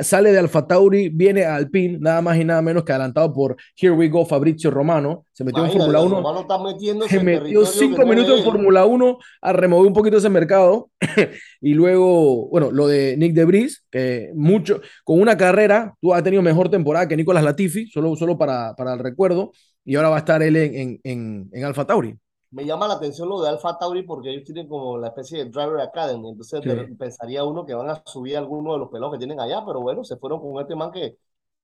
sale 0.02 0.32
de 0.32 0.38
Alfa 0.38 0.66
Tauri, 0.66 1.08
viene 1.08 1.44
a 1.44 1.56
Alpine, 1.56 1.98
nada 2.00 2.22
más 2.22 2.38
y 2.38 2.44
nada 2.44 2.62
menos 2.62 2.84
que 2.84 2.92
adelantado 2.92 3.32
por 3.32 3.56
Here 3.76 3.92
We 3.92 4.08
Go 4.08 4.24
Fabrizio 4.24 4.70
Romano. 4.70 5.26
Se 5.32 5.44
metió 5.44 5.64
en 5.64 5.72
Fórmula 5.72 6.00
1. 6.00 7.08
Se 7.08 7.20
metió 7.20 7.66
cinco 7.66 8.06
minutos 8.06 8.38
en 8.38 8.44
Fórmula 8.44 8.84
1 8.84 9.18
a 9.42 9.52
remover 9.52 9.88
un 9.88 9.92
poquito 9.92 10.18
ese 10.18 10.30
mercado. 10.30 10.90
y 11.60 11.74
luego, 11.74 12.48
bueno, 12.48 12.70
lo 12.70 12.86
de 12.86 13.16
Nick 13.16 13.34
Debris, 13.34 13.84
que 13.90 14.30
mucho, 14.34 14.80
con 15.04 15.20
una 15.20 15.36
carrera, 15.36 15.94
tú 16.00 16.14
has 16.14 16.22
tenido 16.22 16.42
mejor 16.42 16.70
temporada 16.70 17.08
que 17.08 17.16
Nicolas 17.16 17.42
Latifi, 17.42 17.86
solo, 17.88 18.14
solo 18.16 18.38
para, 18.38 18.74
para 18.76 18.94
el 18.94 19.00
recuerdo. 19.00 19.52
Y 19.84 19.96
ahora 19.96 20.10
va 20.10 20.16
a 20.16 20.20
estar 20.20 20.42
él 20.42 20.56
en, 20.56 20.74
en, 20.74 21.00
en, 21.04 21.50
en 21.52 21.64
Alfa 21.64 21.86
Tauri 21.86 22.16
me 22.50 22.64
llama 22.64 22.88
la 22.88 22.94
atención 22.94 23.28
lo 23.28 23.42
de 23.42 23.48
Alpha 23.48 23.78
Tauri 23.78 24.02
porque 24.02 24.30
ellos 24.30 24.44
tienen 24.44 24.68
como 24.68 24.98
la 24.98 25.08
especie 25.08 25.44
de 25.44 25.50
Driver 25.50 25.80
Academy, 25.80 26.28
entonces 26.28 26.62
pensaría 26.98 27.44
uno 27.44 27.66
que 27.66 27.74
van 27.74 27.90
a 27.90 28.02
subir 28.06 28.36
alguno 28.36 28.72
de 28.72 28.78
los 28.78 28.90
pelos 28.90 29.12
que 29.12 29.18
tienen 29.18 29.40
allá, 29.40 29.64
pero 29.66 29.80
bueno, 29.80 30.04
se 30.04 30.16
fueron 30.16 30.40
con 30.40 30.60
este 30.60 30.76
man 30.76 30.90
que, 30.92 31.16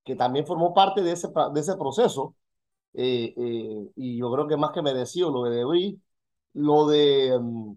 que 0.03 0.15
también 0.15 0.45
formó 0.45 0.73
parte 0.73 1.01
de 1.01 1.13
ese, 1.13 1.29
de 1.53 1.59
ese 1.59 1.75
proceso, 1.77 2.35
eh, 2.93 3.33
eh, 3.35 3.87
y 3.95 4.17
yo 4.17 4.31
creo 4.31 4.47
que 4.47 4.57
más 4.57 4.71
que 4.71 4.81
merecido 4.81 5.31
lo 5.31 5.43
de 5.45 5.57
Debris, 5.57 5.95
lo 6.53 6.87
de... 6.87 7.39
Mm, 7.39 7.71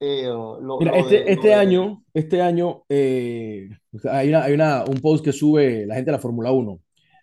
eh, 0.00 0.30
Mira, 0.78 0.96
este, 0.96 1.32
este, 1.32 1.54
año, 1.54 2.04
este 2.14 2.40
año 2.40 2.84
hay, 2.88 4.28
una, 4.28 4.44
hay 4.44 4.52
una, 4.52 4.84
un 4.84 5.00
post 5.00 5.24
que 5.24 5.32
sube 5.32 5.86
la 5.86 5.96
gente 5.96 6.10
de 6.10 6.16
la 6.16 6.20
Fórmula 6.20 6.52
1. 6.52 6.78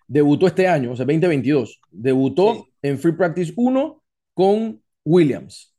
Debutó 0.08 0.46
este 0.46 0.68
año, 0.68 0.92
o 0.92 0.96
sea, 0.96 1.06
2022. 1.06 1.80
Debutó 1.90 2.68
en 2.82 3.00
Free 3.00 3.14
Practice 3.14 3.54
1 3.56 4.04
con 4.34 4.82
Williams. 5.06 5.74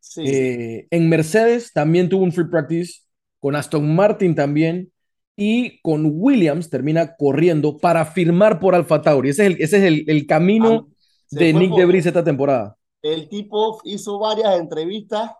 Sí. 0.00 0.22
Eh, 0.24 0.88
en 0.90 1.08
Mercedes 1.08 1.72
también 1.72 2.08
tuvo 2.08 2.24
un 2.24 2.32
free 2.32 2.48
practice, 2.48 3.02
con 3.40 3.56
Aston 3.56 3.94
Martin 3.94 4.34
también, 4.34 4.92
y 5.36 5.80
con 5.82 6.10
Williams 6.14 6.70
termina 6.70 7.16
corriendo 7.16 7.78
para 7.78 8.04
firmar 8.06 8.60
por 8.60 8.74
Alfa 8.74 9.02
Tauri. 9.02 9.30
Ese 9.30 9.46
es 9.46 9.52
el, 9.54 9.62
ese 9.62 9.76
es 9.78 9.84
el, 9.84 10.04
el 10.10 10.26
camino 10.26 10.88
Ah, 11.32 11.36
de 11.36 11.52
Nick 11.54 11.70
por- 11.70 11.80
de 11.80 11.86
Vries 11.86 12.06
esta 12.06 12.24
temporada. 12.24 12.76
El 13.00 13.28
tipo 13.28 13.80
hizo 13.84 14.18
varias 14.18 14.58
entrevistas. 14.58 15.30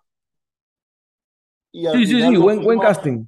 Y 1.72 1.86
al 1.86 1.94
Sí, 1.96 2.06
sí, 2.06 2.14
final 2.14 2.30
sí, 2.32 2.36
buen, 2.36 2.62
buen 2.64 2.78
casting. 2.80 3.26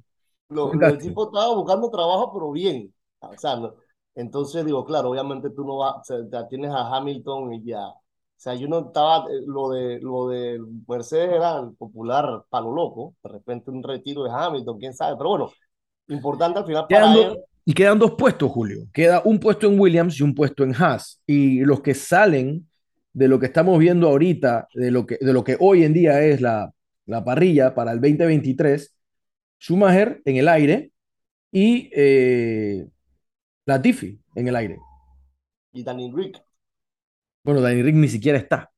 Lo, 0.49 0.67
Buen 0.67 0.79
lo- 0.79 0.89
el 0.89 0.93
casting. 0.93 1.09
tipo 1.09 1.25
estaba 1.25 1.55
buscando 1.55 1.89
trabajo, 1.89 2.31
pero 2.33 2.51
bien. 2.51 2.93
O 3.19 3.37
sea, 3.37 3.55
no- 3.55 3.75
entonces 4.15 4.65
digo, 4.65 4.85
claro, 4.85 5.09
obviamente 5.11 5.49
tú 5.49 5.65
no 5.65 5.77
vas, 5.77 6.09
o 6.09 6.29
sea, 6.29 6.47
tienes 6.47 6.71
a 6.71 6.95
Hamilton 6.95 7.53
y 7.53 7.63
ya. 7.65 7.79
O 8.37 8.39
sea, 8.45 8.53
yo 8.55 8.67
no 8.67 8.87
estaba, 8.87 9.25
eh, 9.31 9.41
lo 9.45 9.69
de, 9.69 9.99
lo 10.01 10.27
de 10.27 10.59
Mercedes 10.87 11.33
era 11.33 11.59
el 11.59 11.73
popular 11.75 12.43
palo 12.49 12.73
loco, 12.73 13.15
de 13.23 13.29
repente 13.29 13.71
un 13.71 13.81
retiro 13.81 14.23
de 14.23 14.31
Hamilton, 14.31 14.77
quién 14.77 14.93
sabe, 14.93 15.15
pero 15.17 15.29
bueno, 15.29 15.51
importante 16.09 16.59
al 16.59 16.65
final 16.65 16.85
para 16.87 17.13
él. 17.13 17.39
y 17.63 17.73
quedan 17.73 17.97
dos 17.97 18.11
puestos, 18.17 18.51
Julio. 18.51 18.87
Queda 18.93 19.21
un 19.25 19.39
puesto 19.39 19.67
en 19.67 19.79
Williams 19.79 20.19
y 20.19 20.23
un 20.23 20.35
puesto 20.35 20.63
en 20.63 20.75
Haas. 20.75 21.21
Y 21.25 21.61
los 21.61 21.81
que 21.81 21.93
salen 21.93 22.67
de 23.13 23.27
lo 23.29 23.39
que 23.39 23.45
estamos 23.45 23.79
viendo 23.79 24.09
ahorita, 24.09 24.67
de 24.73 24.91
lo 24.91 25.05
que, 25.05 25.17
de 25.19 25.31
lo 25.33 25.43
que 25.43 25.55
hoy 25.59 25.83
en 25.83 25.93
día 25.93 26.21
es 26.21 26.41
la, 26.41 26.71
la 27.05 27.23
parrilla 27.23 27.73
para 27.73 27.93
el 27.93 28.01
2023, 28.01 28.93
Schumacher 29.59 30.21
en 30.25 30.35
el 30.35 30.47
aire 30.49 30.91
y 31.51 31.89
eh, 31.95 32.85
Latifi 33.65 34.19
en 34.35 34.47
el 34.47 34.55
aire. 34.55 34.77
Y 35.71 35.83
Danny 35.83 36.11
Rick. 36.13 36.44
Bueno, 37.45 37.61
Danny 37.61 37.81
Rick 37.83 37.95
ni 37.95 38.07
siquiera 38.07 38.37
está. 38.37 38.71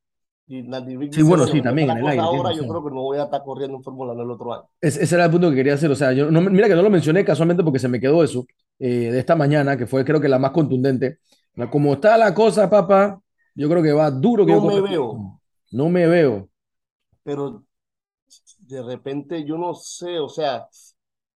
Y 0.50 0.62
Rick 0.62 1.14
Sí, 1.14 1.22
bueno, 1.24 1.46
"Si 1.46 1.54
sí, 1.54 1.62
también 1.62 1.90
en 1.90 1.98
el 1.98 2.08
aire, 2.08 2.22
Ahora 2.22 2.54
yo 2.54 2.68
creo 2.68 2.84
que 2.84 2.90
no 2.92 3.02
voy 3.02 3.18
a 3.18 3.24
estar 3.24 3.44
corriendo 3.44 3.78
en 3.78 3.84
Fórmula 3.84 4.14
1 4.14 4.24
el 4.24 4.32
otro 4.32 4.54
año. 4.54 4.64
Es- 4.80 4.98
ese 4.98 5.16
era 5.16 5.26
el 5.26 5.32
punto 5.32 5.50
que 5.50 5.56
quería 5.58 5.74
hacer. 5.74 5.92
O 5.92 5.96
sea, 5.96 6.14
yo 6.14 6.32
no, 6.32 6.42
mira 6.42 6.68
que 6.68 6.76
no 6.76 6.82
lo 6.82 6.90
mencioné 6.90 7.26
casualmente 7.26 7.64
porque 7.64 7.80
se 7.80 7.88
me 7.90 8.00
quedó 8.00 8.24
eso 8.24 8.46
eh, 8.80 9.12
de 9.12 9.20
esta 9.20 9.36
mañana, 9.36 9.76
que 9.76 9.88
fue 9.88 10.06
creo 10.06 10.22
que 10.22 10.30
la 10.30 10.40
más 10.40 10.52
contundente. 10.52 11.20
Como 11.72 11.94
está 11.94 12.18
la 12.18 12.34
cosa, 12.34 12.70
papá, 12.70 13.20
yo 13.56 13.68
creo 13.70 13.82
que 13.82 13.92
va 13.92 14.12
duro 14.12 14.46
que 14.46 14.54
No 14.54 14.62
yo 14.62 14.82
me 14.82 14.90
veo. 14.90 15.40
No 15.72 15.90
me 15.90 16.08
veo. 16.08 16.50
pero 17.24 17.64
de 18.60 18.82
repente 18.84 19.44
yo 19.46 19.58
no 19.58 19.74
sé, 19.74 20.20
o 20.20 20.30
sea, 20.30 20.68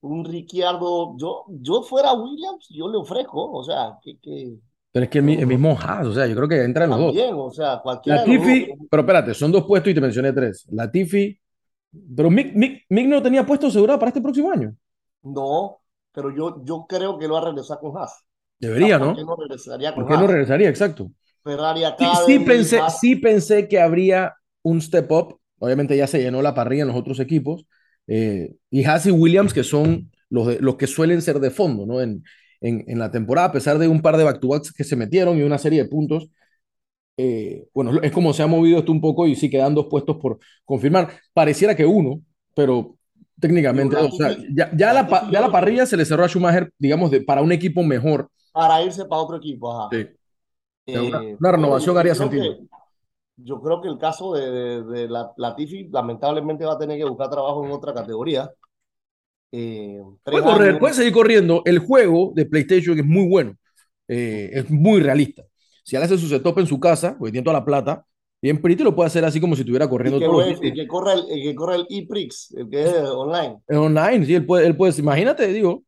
un 0.01 0.25
Ricciardo, 0.25 1.15
yo, 1.17 1.45
yo 1.49 1.83
fuera 1.83 2.13
Williams, 2.13 2.67
yo 2.69 2.87
le 2.89 2.97
ofrezco, 2.97 3.51
o 3.51 3.63
sea, 3.63 3.97
que, 4.01 4.17
que 4.19 4.55
Pero 4.91 5.05
es 5.05 5.09
que 5.11 5.19
el, 5.19 5.29
el 5.29 5.47
mismo 5.47 5.77
Haas, 5.79 6.07
o 6.07 6.13
sea, 6.13 6.27
yo 6.27 6.35
creo 6.35 6.47
que 6.49 6.63
entra 6.63 6.85
en 6.85 6.91
los 6.91 6.99
dos. 6.99 7.17
también, 7.17 7.33
o 7.35 7.49
sea, 7.51 7.79
cualquiera 7.81 8.23
Latifi, 8.23 8.67
dos. 8.67 8.77
pero 8.89 9.01
espérate, 9.03 9.33
son 9.33 9.51
dos 9.51 9.65
puestos 9.65 9.91
y 9.91 9.95
te 9.95 10.01
mencioné 10.01 10.33
tres. 10.33 10.67
Latifi, 10.71 11.39
pero 12.15 12.29
Mick, 12.31 12.53
Mick- 12.55 12.85
Mick 12.89 13.07
no 13.07 13.21
tenía 13.23 13.45
puesto 13.45 13.67
asegurado 13.67 13.99
para 13.99 14.09
este 14.09 14.21
próximo 14.21 14.51
año. 14.51 14.75
No, 15.23 15.81
pero 16.11 16.31
yo, 16.35 16.63
yo 16.65 16.85
creo 16.87 17.17
que 17.17 17.27
lo 17.27 17.35
va 17.35 17.41
a 17.41 17.45
regresar 17.45 17.79
con 17.79 17.97
Haas. 17.97 18.23
Debería, 18.59 18.99
¿Por 18.99 19.13
¿no? 19.15 19.15
qué 19.15 19.23
no 19.23 19.35
regresaría 19.35 19.95
con 19.95 20.03
¿Por 20.03 20.07
qué 20.07 20.17
no 20.17 20.27
Haas? 20.27 20.27
regresaría? 20.27 20.69
Exacto. 20.69 21.11
Ferrari 21.43 21.83
Sí, 21.99 22.07
acá. 22.07 22.13
sí 22.15 22.39
pensé, 22.39 22.89
sí 22.89 23.15
pensé 23.17 23.67
que 23.67 23.79
habría 23.79 24.35
un 24.63 24.81
step 24.81 25.11
up. 25.11 25.39
Obviamente 25.59 25.97
ya 25.97 26.07
se 26.07 26.21
llenó 26.21 26.41
la 26.41 26.55
parrilla 26.55 26.83
en 26.83 26.89
los 26.89 26.97
otros 26.97 27.19
equipos. 27.19 27.65
Eh, 28.07 28.55
y 28.71 28.85
Haas 28.85 29.05
y 29.07 29.11
Williams, 29.11 29.53
que 29.53 29.63
son 29.63 30.11
los, 30.29 30.47
de- 30.47 30.59
los 30.61 30.75
que 30.77 30.87
suelen 30.87 31.21
ser 31.21 31.39
de 31.39 31.51
fondo, 31.51 31.85
¿no? 31.85 32.01
En, 32.01 32.23
en, 32.61 32.83
en 32.87 32.99
la 32.99 33.11
temporada, 33.11 33.47
a 33.49 33.51
pesar 33.51 33.77
de 33.79 33.87
un 33.87 34.01
par 34.01 34.17
de 34.17 34.23
back-to-backs 34.23 34.73
que 34.73 34.83
se 34.85 34.95
metieron 34.95 35.37
y 35.37 35.43
una 35.43 35.57
serie 35.57 35.83
de 35.83 35.89
puntos. 35.89 36.29
eh, 37.17 37.67
bueno, 37.73 38.01
es 38.01 38.11
como 38.11 38.33
se 38.33 38.43
ha 38.43 38.47
movido 38.47 38.79
esto 38.79 38.91
un 38.91 39.01
poco 39.01 39.27
y 39.27 39.35
sí 39.35 39.49
quedan 39.49 39.75
dos 39.75 39.87
puestos 39.89 40.17
por 40.17 40.39
confirmar. 40.65 41.11
Pareciera 41.33 41.75
que 41.75 41.85
uno, 41.85 42.21
pero 42.55 42.95
técnicamente. 43.39 43.95
O 43.97 44.11
sea, 44.11 44.35
ya, 44.55 44.71
ya, 44.75 44.93
la, 44.93 45.29
ya 45.31 45.41
la 45.41 45.51
parrilla 45.51 45.85
se 45.85 45.97
le 45.97 46.05
cerró 46.05 46.23
a 46.23 46.27
Schumacher, 46.29 46.71
digamos, 46.79 47.11
de, 47.11 47.21
para 47.21 47.41
un 47.41 47.51
equipo 47.51 47.83
mejor. 47.83 48.29
Para 48.51 48.81
irse 48.83 49.05
para 49.05 49.21
otro 49.21 49.37
equipo, 49.37 49.71
ajá. 49.71 49.89
Sí. 49.91 50.07
Eh, 50.87 50.99
Una- 50.99 51.23
una 51.39 51.51
renovación 51.51 51.97
haría 51.97 52.15
sentido. 52.15 52.43
que- 52.45 52.67
yo 53.37 53.61
creo 53.61 53.81
que 53.81 53.87
el 53.89 53.97
caso 53.97 54.33
de, 54.33 54.51
de, 54.51 54.83
de 54.83 55.09
la, 55.09 55.33
Latifi 55.37 55.89
lamentablemente 55.89 56.65
va 56.65 56.73
a 56.73 56.77
tener 56.79 56.97
que 56.99 57.05
buscar 57.05 57.29
trabajo 57.29 57.65
en 57.65 57.71
otra 57.71 57.93
categoría. 57.93 58.51
Eh, 59.51 60.01
Puede 60.23 60.43
correr, 60.43 60.79
puede 60.79 60.93
seguir 60.93 61.13
corriendo. 61.13 61.61
El 61.65 61.79
juego 61.79 62.31
de 62.35 62.45
PlayStation 62.45 62.97
es 62.99 63.05
muy 63.05 63.27
bueno. 63.27 63.55
Eh, 64.07 64.49
es 64.53 64.69
muy 64.69 65.01
realista. 65.01 65.43
Si 65.83 65.95
él 65.95 66.03
hace 66.03 66.17
su 66.17 66.27
setup 66.27 66.57
en 66.59 66.67
su 66.67 66.79
casa, 66.79 67.15
porque 67.17 67.31
tiene 67.31 67.43
toda 67.45 67.59
la 67.59 67.65
plata, 67.65 68.05
bien 68.41 68.61
pretty 68.61 68.83
lo 68.83 68.95
puede 68.95 69.07
hacer 69.07 69.25
así 69.25 69.39
como 69.41 69.55
si 69.55 69.61
estuviera 69.61 69.85
Y 69.85 69.89
corriendo 69.89 70.19
que, 70.19 70.25
todos 70.25 70.37
los 70.37 70.45
juegue- 70.57 70.67
y 70.67 70.71
días. 70.71 70.83
que 70.83 70.87
corra 70.87 71.13
el, 71.13 71.23
y 71.29 71.43
que 71.43 71.55
corra 71.55 71.75
el 71.75 71.87
ePrix, 71.89 72.53
el 72.55 72.69
que 72.69 72.83
es 72.83 72.93
online. 72.95 73.57
Es 73.67 73.77
online, 73.77 74.25
sí, 74.25 74.35
él 74.35 74.45
puede, 74.45 74.67
él 74.67 74.75
puede, 74.75 74.93
imagínate, 74.99 75.47
digo, 75.47 75.83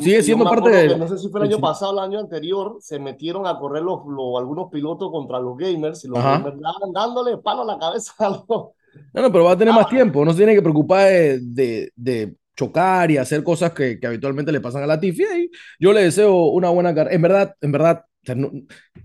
Sigue 0.00 0.22
siendo 0.22 0.44
parte 0.46 0.70
que 0.70 0.96
No 0.96 1.06
sé 1.06 1.18
si 1.18 1.28
fue 1.28 1.40
el 1.42 1.48
año 1.48 1.58
pasado 1.60 1.92
o 1.92 1.98
el 1.98 2.04
año 2.10 2.18
anterior, 2.18 2.78
se 2.80 2.98
metieron 2.98 3.46
a 3.46 3.58
correr 3.58 3.82
los, 3.82 3.98
los- 4.06 4.38
algunos 4.40 4.70
pilotos 4.70 5.10
contra 5.10 5.38
los 5.38 5.54
gamers 5.58 6.02
y 6.06 6.08
los 6.08 6.18
Ajá. 6.18 6.38
gamers 6.38 6.56
dándole 6.94 7.36
palo 7.36 7.60
a 7.60 7.64
la 7.66 7.78
cabeza 7.78 8.14
a 8.18 8.30
los, 8.30 8.44
no, 8.48 8.72
no, 9.12 9.30
pero 9.30 9.44
va 9.44 9.52
a 9.52 9.56
tener 9.58 9.74
Ah. 9.74 9.76
más 9.76 9.88
tiempo, 9.90 10.24
no 10.24 10.30
se 10.30 10.38
tiene 10.38 10.54
que 10.54 10.62
preocupar 10.62 11.08
de, 11.08 11.40
de- 11.42 11.92
de 11.94 12.34
chocar 12.56 13.10
y 13.10 13.16
hacer 13.18 13.42
cosas 13.44 13.72
que, 13.72 13.98
que 14.00 14.06
habitualmente 14.06 14.52
le 14.52 14.60
pasan 14.60 14.82
a 14.82 14.86
la 14.86 15.00
Tifi. 15.00 15.22
Y 15.24 15.50
yo 15.80 15.92
le 15.92 16.02
deseo 16.04 16.34
una 16.46 16.70
buena 16.70 16.94
carrera. 16.94 17.14
En 17.16 17.22
verdad, 17.22 17.54
en 17.60 17.72
verdad, 17.72 18.04
o 18.06 18.26
sea, 18.26 18.34
no- 18.34 18.50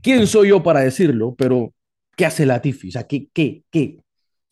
¿quién 0.01 0.27
soy 0.27 0.50
yo 0.50 0.63
para 0.63 0.82
decirlo? 0.82 1.36
Pero, 1.38 1.74
¿qué 2.16 2.25
hace 2.25 2.46
la 2.46 2.62
Tifi? 2.62 2.89
O 2.89 2.92
sea, 2.92 3.08
¿qué, 3.08 3.30
qué, 3.34 3.63
qué? 3.72 3.98
O 4.00 4.04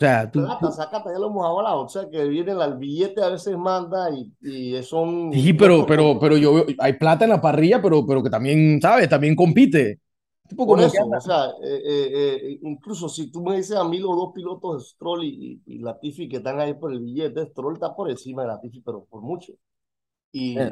sea, 0.06 0.30
tú, 0.32 0.42
Plata, 0.42 0.72
sacata, 0.72 1.12
ya 1.12 1.20
lo 1.20 1.28
hemos 1.28 1.46
hablado. 1.46 1.82
O 1.86 1.90
sea, 1.90 2.10
que 2.10 2.26
viene 2.28 2.52
el 2.52 2.76
billete 2.78 3.22
a 3.24 3.30
veces 3.30 3.58
manda 3.58 4.10
y, 4.12 4.34
y 4.42 4.84
son. 4.84 5.32
Sí, 5.32 5.54
pero, 5.54 5.86
pero, 5.86 6.18
pero 6.20 6.38
yo 6.38 6.54
veo, 6.54 6.66
hay 6.80 6.94
plata 6.94 7.26
en 7.26 7.32
la 7.32 7.42
parrilla, 7.42 7.82
pero, 7.82 8.06
pero 8.06 8.24
que 8.24 8.30
también, 8.30 8.80
¿sabes? 8.82 9.10
También 9.10 9.36
compite. 9.36 10.00
Tipo 10.48 10.68
Por 10.68 10.80
eso, 10.80 11.06
o 11.06 11.22
sea, 11.22 11.46
eh, 11.64 11.82
eh, 11.86 12.10
eh, 12.14 12.60
incluso 12.62 13.10
si 13.10 13.32
tú 13.32 13.42
me 13.44 13.58
dices 13.58 13.76
a 13.76 13.84
mí 13.84 13.98
los 13.98 14.16
dos 14.16 14.32
pilotos, 14.34 14.92
Stroll 14.92 15.24
y, 15.24 15.62
y, 15.66 15.74
y 15.76 15.80
Latifi, 15.80 16.30
que 16.30 16.38
están 16.38 16.60
ahí 16.60 16.76
por 16.76 16.92
el 16.94 17.00
billete, 17.00 17.46
Stroll 17.48 17.74
está 17.74 17.96
por 17.96 18.10
encima 18.12 18.44
de 18.44 18.50
Latifi, 18.50 18.82
pero 18.82 19.06
por 19.10 19.22
mucho. 19.22 19.54
Y 20.32 20.58
Eh. 20.60 20.72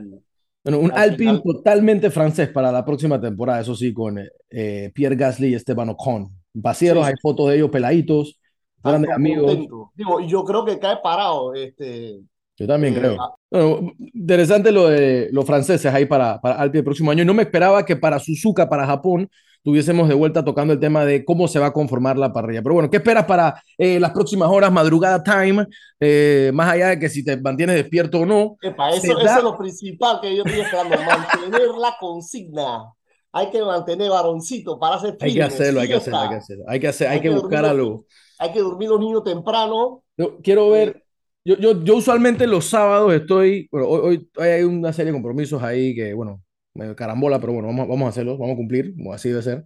Bueno, 0.63 0.80
un 0.80 0.92
al 0.92 0.98
Alpine 1.12 1.32
final- 1.39 1.44
totalmente 1.44 2.10
francés 2.12 2.50
para 2.50 2.72
la 2.72 2.86
próxima 2.86 3.20
temporada, 3.20 3.60
eso 3.62 3.75
sí, 3.75 3.94
con 3.94 4.18
eh, 4.50 4.92
Pierre 4.94 5.15
Gasly 5.18 5.48
y 5.50 5.56
Esteban 5.56 5.89
Ocon. 5.89 6.30
Pasieros, 6.62 7.03
Sí, 7.06 7.10
hay 7.10 7.15
fotos 7.22 7.50
de 7.50 7.56
ellos 7.56 7.70
peladitos, 7.70 8.39
grandes 8.82 9.10
algo 9.10 9.15
amigos. 9.20 9.46
contento. 9.48 9.92
Digo, 9.96 10.20
yo 10.22 10.44
creo 10.46 10.63
que 10.63 10.77
cae 10.80 10.98
parado. 11.03 11.53
Este, 11.56 12.22
Yo 12.56 12.68
también 12.68 12.94
Eh, 12.94 13.00
creo. 13.00 13.18
ah. 13.20 13.34
Bueno, 13.50 13.92
interesante 14.13 14.72
lo 14.72 14.88
de 14.88 15.30
los 15.34 15.44
franceses 15.46 15.92
ahí 15.92 16.06
para, 16.06 16.39
para 16.39 16.56
Alpine 16.60 16.80
el 16.80 16.86
próximo 16.86 17.10
año. 17.12 17.25
No 17.25 17.34
me 17.34 17.44
esperaba 17.44 17.84
que 17.84 17.96
para 17.96 18.20
Suzuka, 18.20 18.70
para 18.70 18.86
Japón, 18.86 19.27
tuviésemos 19.63 20.08
de 20.10 20.13
vuelta 20.13 20.43
tocando 20.43 20.74
el 20.74 20.79
tema 20.79 21.05
de 21.05 21.24
cómo 21.25 21.48
se 21.48 21.58
va 21.60 21.67
a 21.67 21.74
conformar 21.74 22.17
la 22.17 22.32
parrilla. 22.34 22.62
Pero 22.62 22.75
bueno, 22.75 22.89
¿qué 22.89 22.98
esperas 22.98 23.25
para 23.25 23.62
eh, 23.77 24.00
las 24.00 24.12
próximas 24.12 24.50
horas, 24.50 24.72
madrugada 24.72 25.24
time? 25.24 25.65
Eh, 26.00 26.51
más 26.53 26.70
allá 26.72 26.89
de 26.89 27.00
que 27.00 27.10
si 27.10 27.24
te 27.24 27.38
mantienes 27.39 27.75
despierto 27.75 28.20
o 28.20 28.25
no. 28.25 28.58
epa, 28.62 28.89
eso, 28.91 29.17
eso 29.17 29.24
da- 29.24 29.38
es 29.38 29.43
lo 29.43 29.58
principal 29.58 30.20
que 30.22 30.36
yo 30.36 30.43
estoy 30.46 30.62
esperando, 30.62 30.96
mantener 31.05 31.70
la 31.79 31.96
consigna. 32.00 32.84
Hay 33.32 33.50
que 33.50 33.63
mantener 33.63 34.12
varoncito 34.12 34.77
para 34.77 34.96
hacer 34.98 35.17
Hay 35.20 35.34
que 35.34 35.41
hacerlo, 35.41 35.79
hay 35.82 35.88
que 35.88 35.96
hacerlo, 35.96 36.20
hay 36.20 36.29
que 36.29 36.36
hacerlo. 36.36 36.63
Hay 36.67 36.79
que, 36.79 36.88
hacer, 36.88 37.08
hay 37.08 37.15
Hay 37.15 37.22
que 37.22 37.29
que 37.29 37.34
buscar 37.36 37.63
dormir. 37.63 37.82
algo. 37.82 38.05
Hay 38.39 38.51
que 38.51 38.60
dormir 38.60 38.89
los 38.89 39.00
niños 39.00 39.24
temprano. 39.24 40.03
Yo 40.17 40.38
quiero 40.43 40.70
ver, 40.70 41.03
yo, 41.43 41.58
yo, 41.58 41.84
yo 41.84 41.96
usualmente 41.96 42.46
los 42.46 42.65
sábados 42.65 43.12
estoy, 43.13 43.67
bueno, 43.72 43.88
hoy- 43.88 44.29
hoy 44.38 44.48
hay 44.48 44.63
una 44.63 44.93
serie 44.93 45.12
de 45.12 45.15
compromisos 45.17 45.63
ahí 45.63 45.96
que, 45.96 46.13
bueno, 46.13 46.41
medio 46.74 46.96
carambola, 46.96 47.39
pero 47.39 47.53
bueno, 47.53 47.68
vamos, 47.68 47.88
vamos 47.88 48.06
a 48.08 48.10
hacerlos, 48.10 48.38
vamos 48.38 48.53
a 48.53 48.58
cumplir, 48.58 48.96
como 48.96 49.13
así 49.13 49.30
debe 49.30 49.42
ser. 49.42 49.65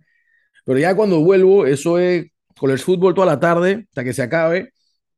Pero 0.65 0.79
ya 0.79 0.95
cuando 0.95 1.21
vuelvo, 1.21 1.65
eso 1.65 1.97
es 1.99 2.27
college 2.59 2.83
fútbol 2.83 3.13
toda 3.13 3.27
la 3.27 3.39
tarde 3.39 3.85
hasta 3.89 4.03
que 4.03 4.13
se 4.13 4.21
acabe. 4.21 4.73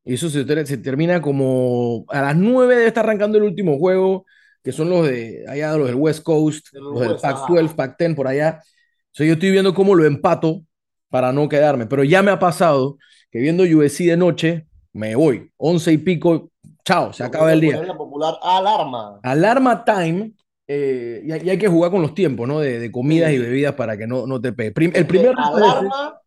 Y 0.06 0.14
eso 0.14 0.30
se, 0.30 0.46
se 0.66 0.78
termina 0.78 1.22
como 1.22 2.06
a 2.10 2.22
las 2.22 2.36
9 2.36 2.76
de 2.76 2.88
estar 2.88 3.06
arrancando 3.06 3.38
el 3.38 3.44
último 3.44 3.78
juego, 3.78 4.26
que 4.64 4.72
son 4.72 4.90
los 4.90 5.08
de 5.08 5.46
allá, 5.48 5.76
los 5.78 5.88
del 5.88 5.96
West 5.96 6.24
Coast, 6.24 6.68
De 6.72 6.80
los 6.80 6.94
los 6.94 7.02
del 7.02 7.12
West, 7.14 7.24
Pac-12, 7.24 7.68
ajá. 7.68 7.76
Pac-10, 7.76 8.16
por 8.16 8.28
allá. 8.28 8.62
Entonces 9.08 9.28
yo 9.28 9.34
estoy 9.34 9.52
viendo 9.52 9.74
cómo 9.74 9.96
lo 9.96 10.06
empato 10.06 10.64
para 11.10 11.32
no 11.32 11.50
quedarme. 11.50 11.86
Pero 11.88 12.04
ya 12.04 12.22
me 12.22 12.32
ha 12.32 12.40
pasado 12.40 12.98
que 13.32 13.40
viendo 13.40 13.64
USC 13.64 14.06
de 14.06 14.18
noche, 14.18 14.68
me 14.94 15.16
voy. 15.16 15.52
11 15.58 15.94
y 15.94 15.98
pico, 15.98 16.52
chao, 16.86 17.14
se 17.14 17.24
acaba 17.24 17.54
el 17.54 17.62
día. 17.62 17.82
popular 17.96 18.36
alarma. 18.42 19.20
Alarma 19.24 19.84
time, 19.84 20.32
eh, 20.72 21.22
y, 21.26 21.32
hay- 21.50 21.58
que 21.58 21.68
jugar 21.68 21.90
con 21.90 22.02
los 22.04 22.14
tiempos, 22.14 22.48
¿no? 22.48 22.60
De, 22.60 22.78
de 22.80 22.92
comidas 22.92 23.32
Sí. 23.32 23.36
y 23.38 23.40
bebidas 23.40 23.74
para 23.74 23.98
que 23.98 24.06
no, 24.06 24.28
no 24.28 24.40
te 24.40 24.54
pegue. 24.54 24.72
Prim- 24.72 24.92
el 24.94 25.08
primer 25.08 25.34
alarma. 25.36 26.22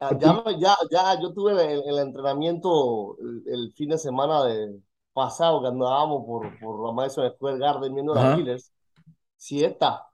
ah, 0.00 0.16
Ya, 0.20 0.42
ya, 0.58 0.76
ya 0.90 1.20
yo 1.20 1.32
tuve 1.32 1.52
el, 1.72 1.82
el 1.86 1.98
entrenamiento 1.98 3.16
el, 3.20 3.42
el 3.52 3.72
fin 3.72 3.88
de 3.90 3.98
semana 3.98 4.44
de 4.44 4.78
pasado 5.12 5.60
que 5.60 5.68
andábamos 5.68 6.24
por, 6.24 6.58
por 6.60 6.86
la 6.86 6.92
Madison 6.92 7.28
Square 7.34 7.58
Garden 7.58 7.94
viendo 7.94 8.14
Ajá. 8.14 8.28
las 8.30 8.38
Killers. 8.38 8.72
Siesta. 9.36 10.06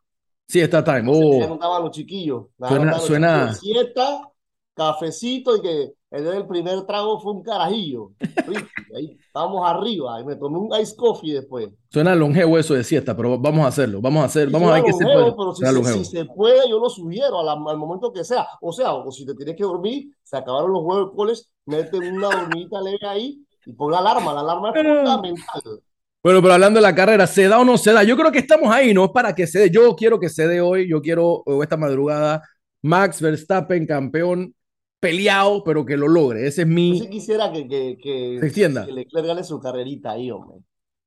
Sí, 0.49 0.61
está 0.61 0.83
time. 0.83 1.01
Ya 1.01 1.47
no 1.47 1.53
Oh, 1.53 1.55
estaban 1.55 1.83
los 1.83 1.91
chiquillos. 1.91 2.47
Suena- 2.59 2.93
los 2.93 3.03
suena- 3.05 3.53
chiquillos. 3.53 3.59
Siesta, 3.85 4.31
cafecito 4.75 5.57
y 5.57 5.61
que 5.61 5.93
El 6.11 6.25
del 6.25 6.47
primer 6.47 6.83
trago 6.87 7.21
fue 7.21 7.33
un 7.33 7.43
carajillo. 7.43 8.13
Ahí 8.97 9.19
estábamos 9.21 9.69
arriba 9.69 10.21
y 10.21 10.25
me 10.25 10.37
tomé 10.37 10.59
un 10.59 10.71
ice 10.81 10.95
coffee 10.95 11.35
después. 11.35 11.69
Suena 11.91 12.15
longevo 12.15 12.59
eso 12.59 12.75
de 12.75 12.85
siesta, 12.85 13.17
pero 13.17 13.39
vamos 13.39 13.65
a 13.65 13.69
hacerlo. 13.69 14.01
Vamos 14.01 14.23
a 14.23 14.27
hacer, 14.27 14.49
vamos 14.49 14.71
a 14.71 14.75
ver 14.75 14.85
qué 14.85 14.93
se 14.93 15.05
puede. 15.05 15.33
Pero 15.33 15.55
si 15.55 15.65
se, 15.65 15.93
si 15.93 16.05
se, 16.05 16.25
puede, 16.25 16.71
yo 16.71 16.79
lo 16.79 16.89
sugiero 16.89 17.41
al, 17.41 17.49
al, 17.49 17.77
momento 17.77 18.13
que 18.13 18.23
sea. 18.23 18.47
O 18.61 18.73
sea, 18.73 18.95
o 18.95 19.11
si 19.11 19.27
te 19.27 19.35
tienes 19.35 19.57
que 19.57 19.65
dormir, 19.65 20.09
se 20.23 20.37
acabaron 20.37 20.73
los 20.73 20.83
huevos 20.85 21.13
coles, 21.15 21.53
mete 21.67 21.99
una 21.99 22.29
dormidita 22.29 22.81
leve 22.81 23.07
ahí 23.07 23.45
y 23.67 23.73
pon 23.73 23.91
la 23.91 23.99
alarma. 23.99 24.33
La 24.33 24.41
alarma 24.41 24.71
es 24.75 24.83
fundamental. 24.83 25.63
Bueno, 26.23 26.41
pero 26.41 26.55
hablando 26.55 26.79
de 26.79 26.83
la 26.83 26.95
carrera, 26.95 27.27
¿se 27.27 27.49
da 27.49 27.59
o 27.61 27.65
no 27.65 27.77
se 27.77 27.93
da? 27.93 28.05
Yo 28.05 28.17
creo 28.17 28.33
que 28.33 28.39
estamos 28.39 28.73
ahí, 28.73 28.95
no 28.95 29.05
es 29.07 29.11
para 29.11 29.35
que 29.35 29.47
se 29.47 29.59
dé. 29.59 29.71
Yo 29.71 29.95
quiero 29.97 30.21
que 30.21 30.29
se 30.29 30.47
dé 30.47 30.61
hoy, 30.61 30.89
yo 30.89 31.03
quiero 31.03 31.43
esta 31.63 31.77
madrugada 31.77 32.43
Max 32.83 33.21
Verstappen 33.21 33.87
campeón 33.87 34.55
peleado, 35.01 35.63
pero 35.65 35.85
que 35.85 35.97
lo 35.97 36.09
logre. 36.09 36.47
Ese 36.47 36.63
es 36.63 36.69
mi. 36.69 36.99
Yo 36.99 37.05
sí 37.05 37.11
quisiera 37.11 37.53
que, 37.53 37.69
que, 37.69 37.99
que, 38.03 38.39
se 38.41 38.47
extienda. 38.47 38.87
Que 38.87 38.93
Leclerc 38.93 39.27
gane 39.27 39.45
su 39.45 39.61
carrerita 39.61 40.13
ahí, 40.13 40.31
hombre. 40.31 40.59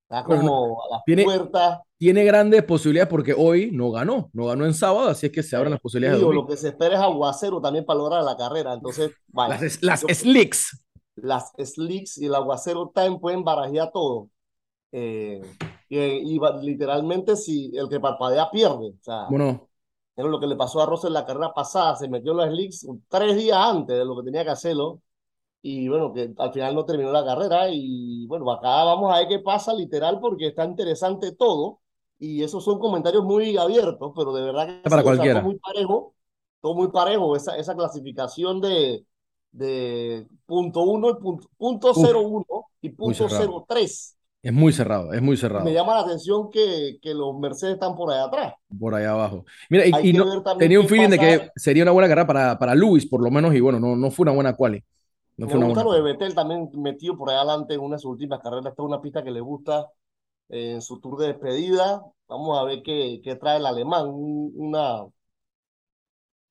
Está 0.04 0.24
como 0.24 0.82
a 0.82 0.96
las 0.96 1.04
tiene, 1.06 1.24
puertas. 1.24 1.80
Tiene 1.98 2.24
grandes 2.24 2.64
posibilidades 2.64 3.10
porque 3.10 3.36
hoy 3.38 3.70
no 3.72 3.92
ganó, 3.92 4.30
no 4.34 4.48
ganó 4.48 4.66
en 4.66 4.74
sábado, 4.74 5.10
así 5.10 5.28
es 5.28 5.32
que 5.32 5.44
se 5.44 5.56
abren 5.56 5.72
las 5.72 5.82
posibilidades. 5.82 6.20
Digo, 6.20 6.34
lo 6.34 6.48
que 6.48 6.58
se 6.58 6.70
espera 6.70 6.96
es 6.96 7.02
aguacero 7.02 7.62
también 7.62 7.86
para 7.86 8.00
lograr 8.00 8.24
la 8.24 8.36
carrera. 8.36 8.74
Entonces, 8.74 9.12
vaya. 9.28 9.60
Las, 9.62 9.84
las 9.84 10.00
slicks. 10.02 10.84
Las 11.16 11.52
slicks 11.64 12.18
y 12.18 12.26
el 12.26 12.34
aguacero 12.34 12.92
time 12.94 13.20
pueden 13.20 13.44
barajear 13.44 13.92
todo. 13.92 14.30
Eh, 14.92 15.42
y, 15.90 16.40
literalmente, 16.62 17.36
si 17.36 17.72
el 17.76 17.88
que 17.88 18.00
parpadea 18.00 18.50
pierde. 18.50 18.90
O 18.90 19.04
sea, 19.04 19.28
bueno, 19.30 19.69
era 20.20 20.30
lo 20.30 20.40
que 20.40 20.48
le 20.48 20.56
pasó 20.58 20.82
a 20.82 20.86
Rosa 20.86 21.08
en 21.08 21.14
la 21.14 21.26
carrera 21.26 21.54
pasada, 21.54 21.96
se 21.96 22.10
metió 22.10 22.32
en 22.32 22.38
los 22.38 22.48
slicks 22.50 22.88
tres 23.08 23.38
días 23.38 23.58
antes 23.58 23.98
de 23.98 24.04
lo 24.06 24.18
que 24.18 24.24
tenía 24.24 24.44
que 24.44 24.50
hacerlo. 24.52 25.02
Y 25.62 25.88
bueno, 25.90 26.14
que 26.14 26.34
al 26.38 26.54
final 26.54 26.76
no 26.76 26.86
terminó 26.86 27.12
la 27.12 27.26
carrera. 27.26 27.70
Y 27.70 28.28
bueno, 28.28 28.52
acá 28.52 28.84
vamos 28.84 29.14
a 29.14 29.20
ver 29.20 29.28
qué 29.30 29.40
pasa 29.40 29.74
literal 29.74 30.20
porque 30.20 30.48
está 30.48 30.66
interesante 30.66 31.34
todo. 31.34 31.80
Y 32.20 32.44
esos 32.44 32.64
son 32.66 32.80
comentarios 32.80 33.24
muy 33.24 33.58
abiertos, 33.58 34.12
pero 34.16 34.34
de 34.34 34.44
verdad 34.44 34.84
que 34.84 34.90
para 34.90 35.04
cualquiera. 35.04 35.40
todo 35.40 35.50
muy 35.52 35.60
parejo. 35.60 36.16
Todo 36.62 36.76
muy 36.76 36.90
parejo. 36.90 37.36
Esa, 37.38 37.58
esa 37.58 37.76
clasificación 37.76 38.60
de, 38.62 39.06
de 39.52 40.28
punto 40.46 40.82
uno 40.82 41.12
y 41.12 41.16
punto, 41.16 41.48
punto 41.58 41.94
cero 41.94 42.22
uno 42.22 42.66
y 42.82 42.90
punto 42.90 43.30
cero 43.30 43.66
tres 43.68 44.19
es 44.42 44.54
muy 44.54 44.72
cerrado, 44.72 45.12
es 45.14 45.22
muy 45.22 45.36
cerrado. 45.36 45.66
Me 45.66 45.74
llama 45.74 45.96
la 45.96 46.02
atención 46.02 46.50
que, 46.50 46.98
que 47.02 47.14
los 47.14 47.38
Mercedes 47.38 47.74
están 47.74 47.96
por 47.96 48.12
allá 48.12 48.26
atrás. 48.26 48.54
Por 48.80 48.96
allá 48.96 49.12
abajo. 49.12 49.46
Mira, 49.70 49.86
y, 49.86 49.92
tenía 50.58 50.80
un 50.80 50.88
feeling 50.88 51.10
de 51.10 51.20
que 51.20 51.50
sería 51.56 51.84
una 51.84 51.92
buena 51.92 52.08
carrera 52.08 52.28
para, 52.28 52.60
para 52.60 52.76
Luis, 52.76 53.06
por 53.06 53.22
lo 53.22 53.30
menos, 53.30 53.54
y 53.54 53.60
bueno, 53.60 53.80
no, 53.80 53.96
no 53.96 54.12
fue 54.12 54.24
una 54.24 54.32
buena 54.32 54.56
quali. 54.56 54.84
No 55.40 55.48
me 55.48 55.66
gusta 55.68 55.84
lo 55.84 55.94
de 55.94 56.02
Vettel 56.02 56.36
también 56.36 56.70
metido 56.74 57.18
por 57.18 57.30
allá 57.30 57.42
adelante 57.42 57.74
en 57.74 57.80
una 57.80 57.96
de 57.96 58.02
sus 58.02 58.12
últimas 58.12 58.42
carreras. 58.42 58.66
Esta 58.66 58.82
es 58.82 58.86
una 58.86 59.02
pista 59.02 59.24
que 59.24 59.32
le 59.32 59.40
gusta 59.40 59.88
en 60.50 60.82
su 60.82 61.00
tour 61.00 61.18
de 61.18 61.28
despedida. 61.28 62.02
Vamos 62.28 62.60
a 62.60 62.64
ver 62.64 62.82
qué, 62.84 63.22
qué 63.24 63.36
trae 63.36 63.58
el 63.58 63.66
alemán. 63.66 64.08
Una, 64.10 65.06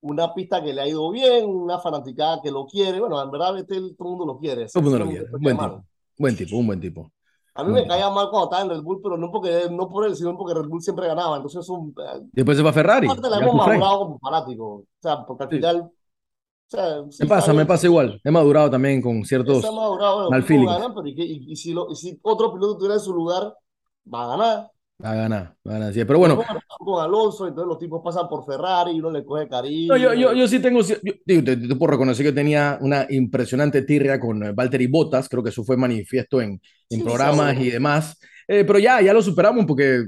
una 0.01 0.35
pista 0.35 0.63
que 0.63 0.73
le 0.73 0.81
ha 0.81 0.89
ido 0.89 1.11
bien, 1.11 1.47
una 1.51 1.79
fanaticada 1.79 2.41
que 2.43 2.51
lo 2.51 2.67
quiere. 2.67 2.99
Bueno, 2.99 3.23
en 3.23 3.31
verdad 3.31 3.55
Vettel 3.55 3.95
todo 3.95 4.09
el 4.09 4.17
mundo 4.17 4.33
lo 4.33 4.39
quiere. 4.39 4.67
Todo 4.69 4.79
el 4.79 4.85
mundo 4.85 5.05
lo 5.05 5.11
quiere. 5.11 5.27
Buen 5.39 5.59
tipo. 5.59 5.85
Buen 6.17 6.37
tipo, 6.37 6.57
un 6.57 6.67
buen 6.67 6.81
tipo. 6.81 7.13
A 7.59 7.65
mí 7.65 7.73
me 7.73 7.89
caía 7.89 8.09
mal 8.09 8.31
cuando 8.31 8.45
estaba 8.45 8.63
en 8.63 8.71
Red 8.71 8.83
Bull, 8.83 9.01
pero 9.03 9.17
no, 9.17 9.33
porque, 9.33 9.67
no 9.69 9.89
por 9.89 10.07
él, 10.07 10.15
sino 10.15 10.39
porque 10.39 10.55
Red 10.55 10.69
Bull 10.69 10.81
siempre 10.81 11.09
ganaba. 11.09 11.39
Entonces 11.39 11.63
es 11.63 11.69
un... 11.69 11.93
Eh, 11.99 12.21
Después 12.31 12.57
se 12.57 12.63
va 12.63 12.71
a 12.71 12.73
Ferrari. 12.73 13.09
Aparte 13.09 13.29
la 13.29 13.39
hemos 13.39 13.55
madurado 13.57 13.99
como 13.99 14.19
fanático. 14.21 14.65
O 14.65 14.87
sea, 15.03 15.27
porque 15.27 15.43
al 15.43 15.51
final... 15.51 15.81
O 15.81 16.71
sea, 16.71 17.03
me 17.19 17.27
pasa, 17.27 17.53
me 17.53 17.67
pasa 17.67 17.87
igual. 17.89 18.21
He 18.23 18.31
madurado 18.31 18.71
también 18.71 19.03
con 19.03 19.25
ciertos 19.25 19.65
madurado, 19.65 20.31
mal 20.31 20.45
feelings. 20.45 20.71
pero 20.95 21.09
y, 21.09 21.47
y, 21.49 21.57
si 21.57 21.73
lo, 21.73 21.91
y, 21.91 21.97
si 21.97 22.17
otro 22.23 22.53
piloto 22.53 22.75
estuviera 22.75 22.95
en 22.95 23.01
su 23.01 23.13
lugar, 23.13 23.53
va 24.15 24.23
a 24.23 24.29
ganar. 24.29 24.71
Va 25.05 25.13
a 25.13 25.15
ganar, 25.15 25.55
va 25.65 25.71
a 25.71 25.79
ganar. 25.79 25.95
Sí, 25.95 26.05
pero 26.05 26.19
bueno. 26.19 26.43
Con 26.79 27.01
Alonso, 27.01 27.47
entonces 27.47 27.69
los 27.69 27.79
tipos 27.79 28.03
pasan 28.03 28.29
por 28.29 28.45
Ferrari 28.45 28.93
y 28.93 28.99
uno 28.99 29.13
le 29.13 29.25
coge 29.25 29.49
cariño. 29.49 29.95
No, 29.95 29.97
yo, 29.97 30.13
yo, 30.13 30.33
yo, 30.33 30.49
sí 30.49 30.59
tengo. 30.59 30.81
Yo, 30.81 30.97
digo, 31.25 31.45
te, 31.45 31.57
te, 31.57 31.77
puedo 31.77 31.93
reconocer 31.93 32.27
que 32.27 32.33
tenía 32.33 32.79
una 32.81 33.07
impresionante 33.09 33.83
tirria 33.83 34.19
con 34.19 34.43
eh, 34.43 34.53
Valtteri 34.53 34.89
Bottas. 34.89 35.29
Creo 35.29 35.43
que 35.43 35.51
eso 35.51 35.63
fue 35.63 35.77
manifiesto 35.77 36.41
en, 36.41 36.61
en 36.91 36.99
sí, 36.99 37.05
programas 37.05 37.57
y 37.61 37.71
demás. 37.71 38.19
Eh, 38.49 38.65
pero 38.65 38.81
ya, 38.81 39.01
ya 39.01 39.13
lo 39.13 39.23
superamos 39.23 39.67
porque 39.67 40.07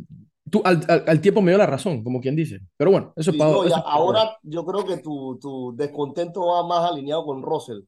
tú, 0.51 0.61
al, 0.65 0.81
al, 0.89 1.05
al, 1.07 1.21
tiempo 1.21 1.41
me 1.41 1.53
dio 1.53 1.59
la 1.59 1.67
razón, 1.67 2.03
como 2.03 2.21
quien 2.21 2.35
dice. 2.35 2.59
Pero 2.77 2.91
bueno, 2.91 3.13
eso 3.15 3.31
es 3.31 3.37
para. 3.37 3.53
No, 3.53 3.63
ahora 3.85 4.39
yo 4.43 4.67
creo 4.67 4.85
que 4.85 4.97
tu, 4.97 5.39
tu 5.41 5.73
descontento 5.77 6.47
va 6.47 6.67
más 6.67 6.91
alineado 6.91 7.25
con 7.25 7.43
Russell. 7.43 7.83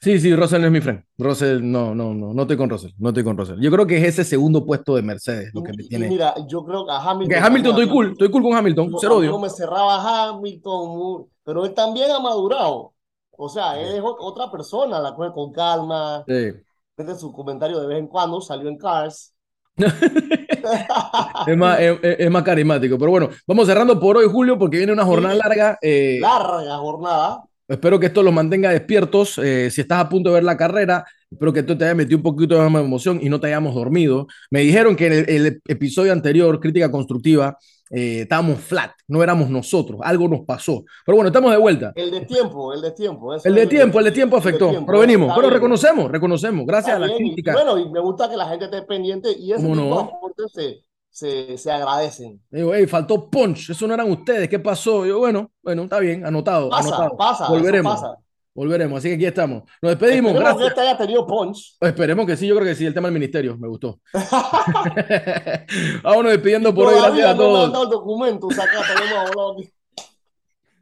Sí, 0.00 0.18
sí, 0.20 0.34
Russell 0.34 0.60
no 0.60 0.66
es 0.66 0.72
mi 0.72 0.80
friend. 0.80 1.02
Russell, 1.18 1.60
no, 1.62 1.94
no, 1.94 2.14
no, 2.14 2.32
no 2.32 2.42
estoy 2.42 2.56
con 2.56 2.70
Russell, 2.70 2.92
no 2.98 3.08
estoy 3.08 3.24
con 3.24 3.36
Russell. 3.36 3.60
Yo 3.60 3.70
creo 3.70 3.86
que 3.86 3.98
es 3.98 4.04
ese 4.04 4.24
segundo 4.24 4.64
puesto 4.64 4.94
de 4.94 5.02
Mercedes 5.02 5.50
lo 5.52 5.62
que 5.62 5.72
me 5.72 5.84
tiene. 5.84 6.08
Mira, 6.08 6.34
yo 6.48 6.64
creo 6.64 6.86
que 6.86 6.92
a 6.92 6.98
Hamilton. 6.98 7.28
Que 7.28 7.46
Hamilton 7.46 7.70
estoy 7.72 7.88
cool, 7.88 8.12
estoy 8.12 8.30
cool 8.30 8.42
con 8.42 8.54
Hamilton, 8.54 8.94
cero 9.00 9.16
odio. 9.16 9.30
No 9.30 9.40
me 9.40 9.50
cerraba 9.50 10.28
Hamilton, 10.28 11.26
pero 11.44 11.66
él 11.66 11.74
también 11.74 12.10
ha 12.10 12.20
madurado. 12.20 12.94
O 13.32 13.48
sea, 13.48 13.80
él 13.80 13.96
es 13.96 14.02
otra 14.02 14.50
persona, 14.50 15.00
la 15.00 15.14
coge 15.14 15.32
con 15.32 15.52
calma. 15.52 16.24
Sí. 16.26 16.52
Desde 16.96 17.18
su 17.18 17.32
comentario 17.32 17.80
de 17.80 17.86
vez 17.86 17.98
en 17.98 18.06
cuando, 18.06 18.40
salió 18.40 18.68
en 18.68 18.78
Cars. 18.78 19.34
es, 21.46 21.56
más, 21.56 21.80
es, 21.80 21.98
es, 22.02 22.30
más 22.30 22.42
carismático. 22.42 22.98
Pero 22.98 23.10
bueno, 23.10 23.28
vamos 23.46 23.66
cerrando 23.66 23.98
por 23.98 24.16
hoy, 24.18 24.26
Julio, 24.30 24.58
porque 24.58 24.76
viene 24.76 24.92
una 24.92 25.04
jornada 25.04 25.34
sí, 25.34 25.40
larga. 25.42 25.78
Eh, 25.80 26.18
larga 26.20 26.76
jornada. 26.76 27.44
Espero 27.70 28.00
que 28.00 28.06
esto 28.06 28.22
los 28.24 28.34
mantenga 28.34 28.70
despiertos. 28.70 29.38
Eh, 29.38 29.70
si 29.70 29.82
estás 29.82 30.00
a 30.00 30.08
punto 30.08 30.30
de 30.30 30.34
ver 30.34 30.44
la 30.44 30.56
carrera, 30.56 31.06
espero 31.30 31.52
que 31.52 31.60
esto 31.60 31.78
te 31.78 31.84
haya 31.84 31.94
metido 31.94 32.16
un 32.16 32.22
poquito 32.24 32.60
de 32.60 32.68
más 32.68 32.84
emoción 32.84 33.20
y 33.22 33.28
no 33.28 33.38
te 33.38 33.46
hayamos 33.46 33.76
dormido. 33.76 34.26
Me 34.50 34.60
dijeron 34.60 34.96
que 34.96 35.06
en 35.06 35.12
el, 35.12 35.30
el 35.30 35.62
episodio 35.68 36.12
anterior, 36.12 36.58
crítica 36.58 36.90
constructiva, 36.90 37.56
eh, 37.92 38.20
estábamos 38.22 38.60
flat, 38.60 38.92
no 39.08 39.20
éramos 39.20 39.50
nosotros, 39.50 40.00
algo 40.02 40.28
nos 40.28 40.40
pasó. 40.40 40.84
Pero 41.04 41.16
bueno, 41.16 41.28
estamos 41.28 41.50
de 41.50 41.58
vuelta. 41.58 41.92
El 41.96 42.10
de 42.10 42.20
tiempo, 42.20 42.72
el 42.72 42.80
de 42.80 42.92
tiempo. 42.92 43.34
El 43.34 43.54
de 43.54 43.66
tiempo, 43.66 43.98
el 43.98 44.04
de 44.04 44.12
tiempo 44.12 44.36
afectó. 44.36 44.70
Tiempo, 44.70 44.86
pero 44.86 45.00
venimos, 45.00 45.32
pero 45.34 45.50
reconocemos, 45.50 46.10
reconocemos, 46.10 46.64
gracias 46.66 46.96
a 46.96 46.98
la 47.00 47.12
crítica. 47.12 47.50
Y 47.50 47.54
bueno, 47.54 47.78
y 47.78 47.88
me 47.90 48.00
gusta 48.00 48.30
que 48.30 48.36
la 48.36 48.48
gente 48.48 48.66
esté 48.66 48.82
pendiente 48.82 49.32
y 49.32 49.52
ese 49.52 49.62
tipo 49.62 49.74
no? 49.74 50.10
de 50.36 50.48
se, 50.48 50.84
se, 51.10 51.58
se, 51.58 51.70
agradecen. 51.70 52.40
Digo, 52.50 52.74
hey, 52.74 52.86
faltó 52.86 53.28
punch, 53.28 53.70
eso 53.70 53.86
no 53.86 53.94
eran 53.94 54.10
ustedes, 54.10 54.48
¿qué 54.48 54.58
pasó? 54.58 55.04
Yo, 55.04 55.18
bueno, 55.18 55.50
bueno, 55.62 55.84
está 55.84 55.98
bien, 55.98 56.24
anotado. 56.24 56.70
Pasa, 56.70 56.88
anotado. 56.88 57.16
pasa, 57.16 57.48
Volveremos. 57.48 57.94
pasa. 57.94 58.16
Volveremos, 58.52 58.98
así 58.98 59.08
que 59.08 59.14
aquí 59.14 59.26
estamos. 59.26 59.62
Nos 59.80 59.92
despedimos. 59.92 60.32
Esperemos 60.32 60.40
gracias. 60.40 60.74
que 60.74 60.80
este 60.80 60.80
haya 60.80 60.98
tenido 60.98 61.26
punch. 61.26 61.76
Esperemos 61.80 62.26
que 62.26 62.36
sí, 62.36 62.46
yo 62.48 62.56
creo 62.56 62.66
que 62.66 62.74
sí. 62.74 62.84
El 62.84 62.92
tema 62.92 63.06
del 63.06 63.14
ministerio 63.14 63.56
me 63.56 63.68
gustó. 63.68 64.00
Vámonos 66.02 66.32
despidiendo 66.32 66.74
por 66.74 66.88
hoy. 66.88 66.94
Gracias 67.00 67.26
a 67.26 67.34
no 67.34 67.42
me 67.42 67.64
han 67.64 67.70
todos. 67.70 67.72
dado 67.72 67.84
el 67.84 67.90
documento, 67.90 68.50
saca, 68.50 68.80
tenemos 68.92 69.30
hablado 69.30 69.52
aquí. 69.52 69.70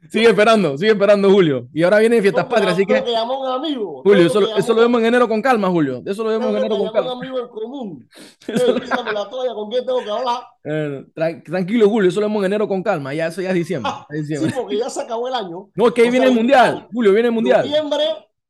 Sigue 0.09 0.29
esperando, 0.29 0.77
sigue 0.77 0.91
esperando, 0.91 1.29
Julio. 1.29 1.67
Y 1.73 1.83
ahora 1.83 1.99
viene 1.99 2.21
Fiestas 2.21 2.45
No, 2.45 2.49
Patrias, 2.49 2.73
así 2.73 2.85
que. 2.85 3.03
llamó 3.11 3.41
un 3.41 3.47
amigo. 3.47 4.01
Julio, 4.03 4.27
eso, 4.27 4.55
eso 4.55 4.73
lo 4.73 4.81
vemos 4.81 5.01
en 5.01 5.07
enero 5.07 5.27
con 5.27 5.41
calma, 5.41 5.67
Julio. 5.69 6.01
Eso 6.05 6.23
lo 6.23 6.29
vemos 6.29 6.49
en 6.49 6.55
enero 6.57 6.77
con 6.77 6.91
calma. 6.91 7.13
un 7.13 7.17
amigo 7.23 7.39
en 7.39 7.47
común. 7.49 8.09
La 9.13 9.29
toalla, 9.29 9.53
¿con 9.53 9.69
quién 9.69 9.85
tengo 9.85 9.99
que 10.03 10.09
hablar? 10.09 10.39
Eh, 10.63 11.05
tra- 11.13 11.43
tranquilo, 11.43 11.89
Julio, 11.89 12.09
eso 12.09 12.21
lo 12.21 12.27
vemos 12.27 12.39
en 12.41 12.45
enero 12.45 12.67
con 12.67 12.81
calma. 12.81 13.13
Ya, 13.13 13.27
eso 13.27 13.41
ya 13.41 13.49
es 13.49 13.55
diciembre. 13.55 13.91
es 14.09 14.27
Sí, 14.27 14.35
porque 14.55 14.77
ya 14.77 14.89
se 14.89 15.01
acabó 15.01 15.27
el 15.27 15.33
año. 15.33 15.69
No, 15.75 15.87
es 15.87 15.93
que 15.93 16.01
ahí 16.01 16.07
O 16.07 16.11
viene 16.11 16.25
sea, 16.27 16.31
el 16.33 16.37
mundial. 16.39 16.87
Julio, 16.93 17.11
viene 17.13 17.27
el 17.27 17.33
mundial. 17.33 17.69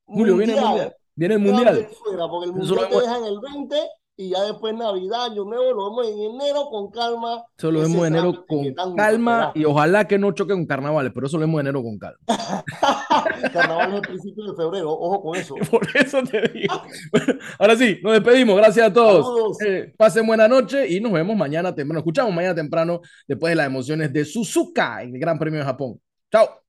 Julio, 0.06 0.38
viene 0.38 0.54
el 0.54 0.62
mundial. 0.62 0.96
Viene 1.16 1.34
el 1.36 1.40
mundial. 1.42 1.88
Fuera, 2.04 2.28
porque 2.28 2.46
el 2.46 2.54
mundial 2.54 2.88
te 2.90 2.96
dejan 3.00 3.24
el 3.26 3.40
20 3.40 3.76
y 4.22 4.32
ya 4.32 4.42
después 4.42 4.76
Navidad, 4.76 5.28
Año 5.32 5.46
Nuevo, 5.46 5.72
lo 5.72 5.90
vemos 5.90 6.08
en 6.08 6.36
enero 6.36 6.66
con 6.70 6.92
calma. 6.92 7.42
Eso 7.58 7.72
lo 7.72 7.80
vemos 7.80 8.06
en 8.06 8.16
enero 8.16 8.46
con 8.46 8.74
calma 8.94 9.54
y 9.56 9.64
ojalá 9.64 10.10
que 10.10 10.20
no 10.20 10.34
choque 10.34 10.52
con 10.52 10.66
carnavales, 10.66 11.14
pero 11.16 11.28
eso 11.28 11.38
lo 11.38 11.46
vemos 11.46 11.62
en 11.62 11.68
enero 11.68 11.82
con 11.82 11.98
calma. 11.98 12.20
Carnaval 13.54 13.92
es 13.92 13.96
el 13.96 14.02
principio 14.02 14.44
de 14.52 14.58
febrero, 14.58 14.92
ojo 14.92 15.22
con 15.22 15.38
eso. 15.38 15.56
Por 15.72 15.88
eso 15.96 16.22
te 16.22 16.42
digo. 16.50 16.82
Bueno, 17.14 17.40
ahora 17.60 17.78
sí, 17.78 17.98
nos 18.04 18.12
despedimos. 18.12 18.58
Gracias 18.58 18.88
a 18.88 18.94
todos. 18.94 19.62
Eh, 19.62 19.94
pasen 19.96 20.28
buena 20.28 20.50
noche 20.50 20.86
y 20.90 21.00
nos 21.00 21.14
vemos 21.14 21.38
mañana 21.38 21.74
temprano. 21.74 22.00
Escuchamos 22.00 22.34
mañana 22.34 22.54
temprano 22.54 23.00
después 23.26 23.52
de 23.52 23.56
las 23.56 23.68
emociones 23.68 24.12
de 24.12 24.26
Suzuka 24.26 25.02
en 25.02 25.16
el 25.16 25.22
Gran 25.22 25.40
Premio 25.40 25.62
de 25.62 25.66
Japón. 25.66 25.98
Chao. 26.30 26.60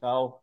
Chao. 0.00 0.41